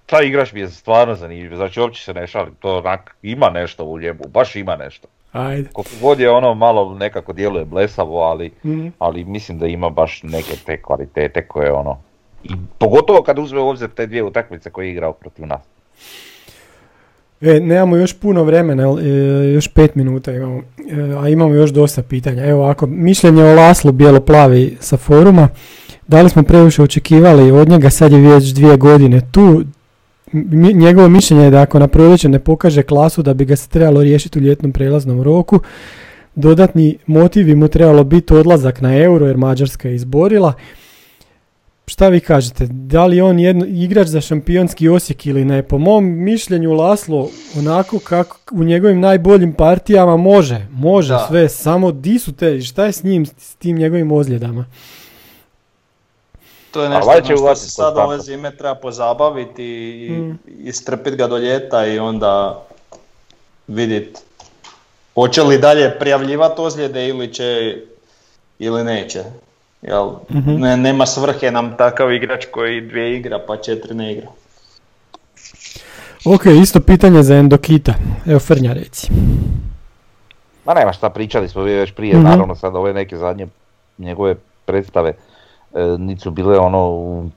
[0.07, 3.85] taj igrač mi je stvarno zanimljiv, znači uopće se ne šalim, to onak, ima nešto
[3.85, 5.09] u njemu, baš ima nešto.
[5.33, 5.69] Ajde.
[5.73, 8.87] Koliko god je ono malo nekako djeluje blesavo, ali, Mhm.
[8.99, 11.99] ali mislim da ima baš neke te kvalitete koje ono,
[12.45, 12.49] i
[12.79, 15.72] pogotovo kad uzme u obzir te dvije utakmice koje je igrao protiv nas.
[17.43, 22.03] E, nemamo još puno vremena, e, još pet minuta imamo, e, a imamo još dosta
[22.03, 22.45] pitanja.
[22.45, 25.49] Evo ovako, mišljenje o Laslu Bijelo-Plavi sa foruma.
[26.09, 29.65] Da li smo previše očekivali od njega, sad je već dvije godine tu.
[30.75, 34.03] Njegovo mišljenje je da ako na proljeće ne pokaže klasu da bi ga se trebalo
[34.03, 35.61] riješiti u ljetnom prelaznom roku.
[36.35, 40.53] Dodatni motiv bi mu trebalo biti odlazak na euro jer Mađarska je izborila.
[41.87, 42.67] Šta vi kažete?
[42.71, 45.63] Da li je on jedno, igrač za šampionski Osijek ili ne?
[45.63, 47.29] Po mom mišljenju Laslo
[47.59, 51.27] onako kako u njegovim najboljim partijama može, može Da.
[51.29, 54.65] sve, samo di su te, šta je s njim, s tim njegovim ozljedama?
[56.71, 59.65] To je nešto ovaj na što se sad ove zime treba pozabaviti
[60.07, 60.39] i Mm.
[60.65, 62.63] istrpit ga do ljeta i onda
[63.69, 64.19] vidjet
[65.15, 67.77] hoće li dalje prijavljivati ozljede ili će
[68.59, 69.23] ili neće.
[69.83, 70.51] Jel, Mhm.
[70.53, 74.27] ne, nema svrhe nam takav igrač koji dvije igra pa četiri ne igra.
[76.25, 77.95] Ok, isto pitanje za Endokita.
[78.27, 79.09] Evo Frnja reci.
[80.65, 82.25] Ma nema šta, pričali smo vi već prije, Mhm.
[82.25, 83.47] naravno sad ove neke zadnje
[83.99, 85.13] njegove predstave
[85.75, 87.31] e, niti su bile ono u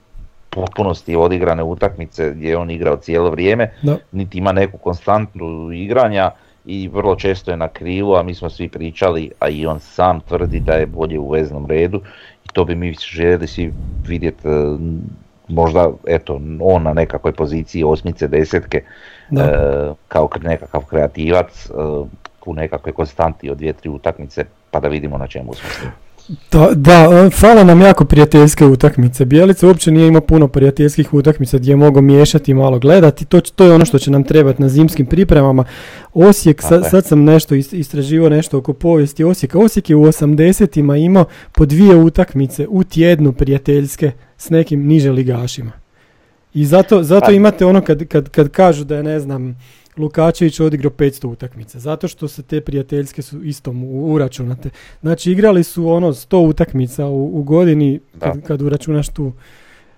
[0.49, 3.97] potpunosti odigrane utakmice gdje je on igrao cijelo vrijeme, Da.
[4.11, 6.31] niti ima neku konstantnu igranja
[6.65, 10.19] i vrlo često je na krivu, a mi smo svi pričali, a i on sam
[10.19, 12.01] tvrdi da je bolje u veznom redu
[12.55, 13.73] to bi mi željeli svi
[14.07, 14.47] vidjeti
[15.47, 18.83] možda eto on na nekakvoj poziciji osmice, desetke
[19.29, 19.43] Da.
[19.43, 21.71] e, kao nekakav kreativac e,
[22.45, 25.89] u nekakve konstanti od dvije, tri utakmice pa da vidimo na čemu smo.
[26.51, 29.25] Da, da, fale nam jako prijateljske utakmice.
[29.25, 33.25] Bijelica uopće nije imao puno prijateljskih utakmica gdje je mogao miješati i malo gledati.
[33.25, 35.63] To, to je ono što će nam trebati na zimskim pripremama.
[36.13, 39.59] Osijek, Tako sad, sam nešto ist- istraživao nešto oko povijesti Osijeka.
[39.59, 45.71] Osijek je u 80-ima imao po dvije utakmice u tjednu prijateljske s nekim niže ligašima.
[46.53, 49.55] I zato, zato Pa- imate ono kad, kad, kad kažu da je, ne znam,
[49.97, 54.69] Lukačević odigrao 500 utakmica, zato što se te prijateljske su isto uračunate.
[55.01, 58.41] Znači igrali su ono 100 utakmica u, u godini, kad, Da.
[58.41, 59.31] kad uračunaš tu,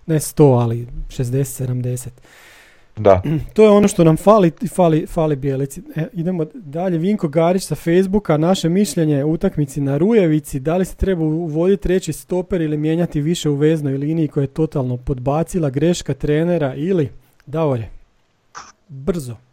[0.05, 2.09] ne 100, ali 60-70.
[2.97, 3.21] Da,
[3.53, 5.81] To je ono što nam fali, fali, fali Bijelici.
[5.95, 10.85] E, idemo dalje, Vinko Garić sa Facebooka, naše mišljenje o utakmici na Rujevici, da li
[10.85, 15.69] se treba uvoditi treći stoper ili mijenjati više u veznoj liniji koja je totalno podbacila
[15.69, 17.09] greška trenera ili,
[17.45, 17.89] Davore,
[18.87, 19.46] brzo.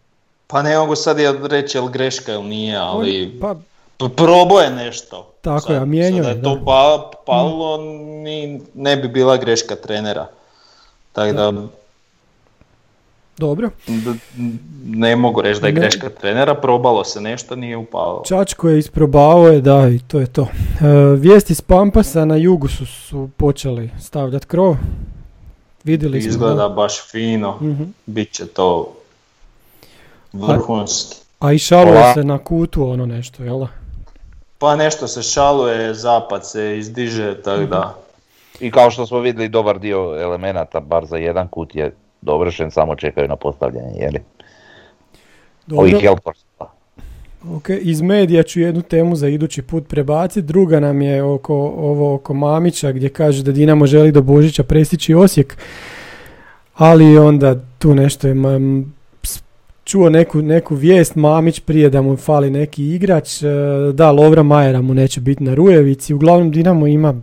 [0.47, 3.57] Pa ne mogu sad ja reći jel greška ili nije, ali On-
[3.99, 5.31] pa, probao je nešto.
[5.41, 6.55] Tako je, a sad da je, je to da.
[6.55, 6.65] Mm.
[6.65, 7.77] pa, palilo,
[8.23, 10.27] ni, ne bi bila greška trenera.
[11.13, 11.53] Tako da,
[13.39, 13.71] dobro.
[14.85, 15.81] ne mogu reći da je Ne.
[15.81, 18.23] greška trenera, probalo se nešto, nije upalo.
[18.27, 20.43] Čačko je isprobavao je, da, i to je to.
[20.43, 20.87] E,
[21.17, 24.77] vijesti s Pampasa na jugu su, su počeli stavljati krov.
[25.85, 26.29] Vidjeli smo.
[26.29, 26.69] Izgleda da.
[26.69, 27.83] baš fino, Mhm.
[28.07, 28.93] bit će to
[30.35, 31.17] vrhunski.
[31.41, 33.67] A i šaluje Ova- se na kutu ono nešto, jel?
[34.59, 37.95] Pa nešto se šaluje, zapad se izdiže, tako da.
[38.61, 42.97] i kao što smo vidjeli dobar dio elemenata, bar za jedan kut je dovršen, samo
[42.97, 44.21] čekaju na postavljanje, jeli?
[45.67, 45.83] Dobro.
[45.83, 46.39] Ovih helpers.
[47.57, 50.47] Ok, iz medija ću jednu temu za idući put prebaciti.
[50.47, 55.15] Druga nam je oko, ovo oko Mamića gdje kaže da Dinamo želi do Božića prestići
[55.15, 55.57] Osijek.
[56.75, 58.35] Ali onda tu nešto je
[59.85, 63.43] čuo neku, neku vijest Mamić prije da mu fali neki igrač.
[63.43, 63.47] e,
[63.93, 66.15] Da, Lovra Majera mu neće biti na Rujevici.
[66.15, 67.15] Uglavnom Dinamo ima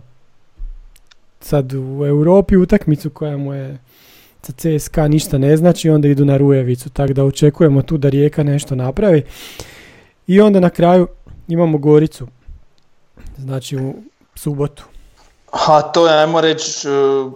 [1.40, 3.78] sad u Europi utakmicu koja mu je
[4.42, 8.42] za CSKA ništa ne znači, onda idu na Rujevicu, tako da očekujemo tu da Rijeka
[8.42, 9.22] nešto napravi.
[10.26, 11.06] I onda na kraju
[11.48, 12.26] imamo Goricu,
[13.38, 13.94] znači u
[14.34, 14.84] subotu.
[15.52, 17.32] A to je, ajmo reći, uh,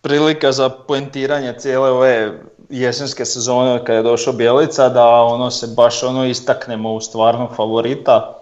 [0.00, 2.32] prilika za poentiranje cijele ove
[2.70, 8.34] jesenske sezone kad je došao Bjelica, da ono se baš ono istaknemo u stvarnog favorita.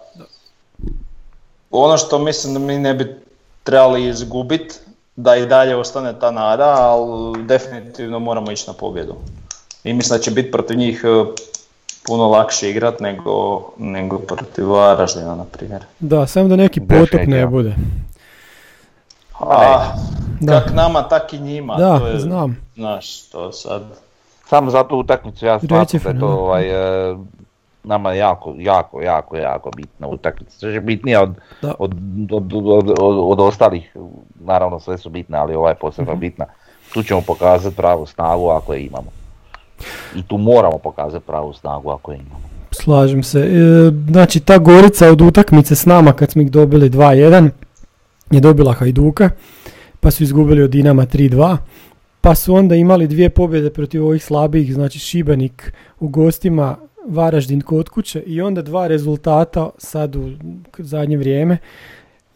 [1.71, 3.15] Ono što mislim da mi ne bi
[3.63, 4.75] trebali izgubiti,
[5.15, 9.15] da i dalje ostane ta nada, ali definitivno moramo ići na pobjedu.
[9.83, 11.27] I mislim da će biti protiv njih uh,
[12.07, 15.81] puno lakše igrat nego, nego protiv Varaždina, na primjer.
[15.99, 17.75] Da, samo da neki potop ne bude.
[19.39, 19.93] A,
[20.41, 20.61] Da.
[20.61, 21.75] kak nama, tak i njima.
[21.75, 22.57] Da, to je, znam.
[22.75, 23.81] Znaš, to sad...
[24.49, 26.69] Samo za tu utakmicu ja smatram da je to ovaj,
[27.11, 27.15] e,
[27.83, 30.67] nama jako, jako, jako, jako bitna utakmica.
[30.67, 31.29] Je bitnija od,
[31.61, 31.73] Da.
[31.79, 31.91] od,
[32.31, 32.97] od, od, od-
[33.31, 33.95] od ostalih,
[34.37, 36.19] naravno sve su bitne, ali ova je posebno Mhm.
[36.19, 36.45] bitna.
[36.93, 39.11] Tu ćemo pokazati pravu snagu ako je imamo.
[40.15, 42.41] I tu moramo pokazati pravu snagu ako je imamo.
[42.73, 43.39] Slažem se.
[43.39, 43.51] E,
[44.07, 47.49] znači ta Gorica od utakmice s nama kad smo ih dobili 2-1
[48.31, 49.29] je dobila Hajduka,
[49.99, 51.57] pa su izgubili od Dinama 3-2,
[52.21, 57.89] pa su onda imali dvije pobjede protiv ovih slabijih, znači Šibenik u gostima, Varaždin kod
[57.89, 60.31] kuće i onda dva rezultata sad u
[60.77, 61.57] zadnje vrijeme.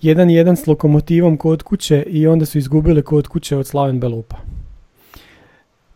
[0.01, 4.37] 1-1 s Lokomotivom kod kuće i onda su izgubili kod kuće od Slaven Belupa.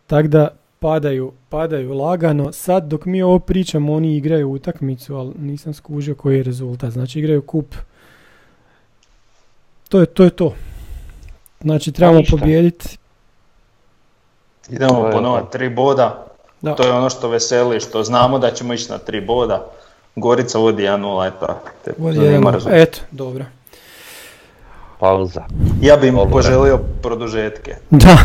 [0.06, 2.52] Tako da padaju, padaju lagano.
[2.52, 6.92] Sad dok mi ovo pričamo, oni igraju utakmicu, ali nisam skužio koji je rezultat.
[6.92, 7.74] Znači igraju kup.
[9.88, 10.24] To je to.
[10.24, 10.54] Je to.
[11.60, 12.36] Znači trebamo ništa.
[12.36, 12.98] pobijediti.
[14.70, 16.24] Idemo po nova tri boda.
[16.60, 16.74] Da.
[16.74, 19.64] To je ono što veseli, što znamo da ćemo ići na tri boda.
[20.16, 21.46] Gorica vodi 1-0, eto.
[21.84, 22.78] te Vodi zanima jedan- rezultat.
[22.78, 23.44] Eto, dobro.
[24.98, 25.42] Pauza.
[25.80, 27.74] Ja bi im poželio produžetke.
[27.90, 28.16] Da,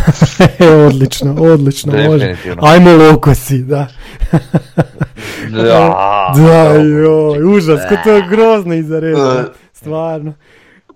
[0.59, 2.25] e, odlično, odlično, može.
[2.27, 2.63] Definitivno.
[2.65, 3.87] Ajmo lokosi, da.
[5.51, 5.93] Da,
[6.35, 10.33] Da, joj, užas, ko to je grozno iza reda, stvarno.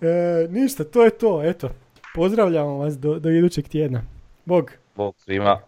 [0.01, 0.07] E,
[0.49, 1.69] ništa, to je to, eto.
[2.15, 4.01] Pozdravljamo vas do, do idućeg tjedna.
[4.45, 4.71] Bog.
[4.97, 5.66] Bog svima.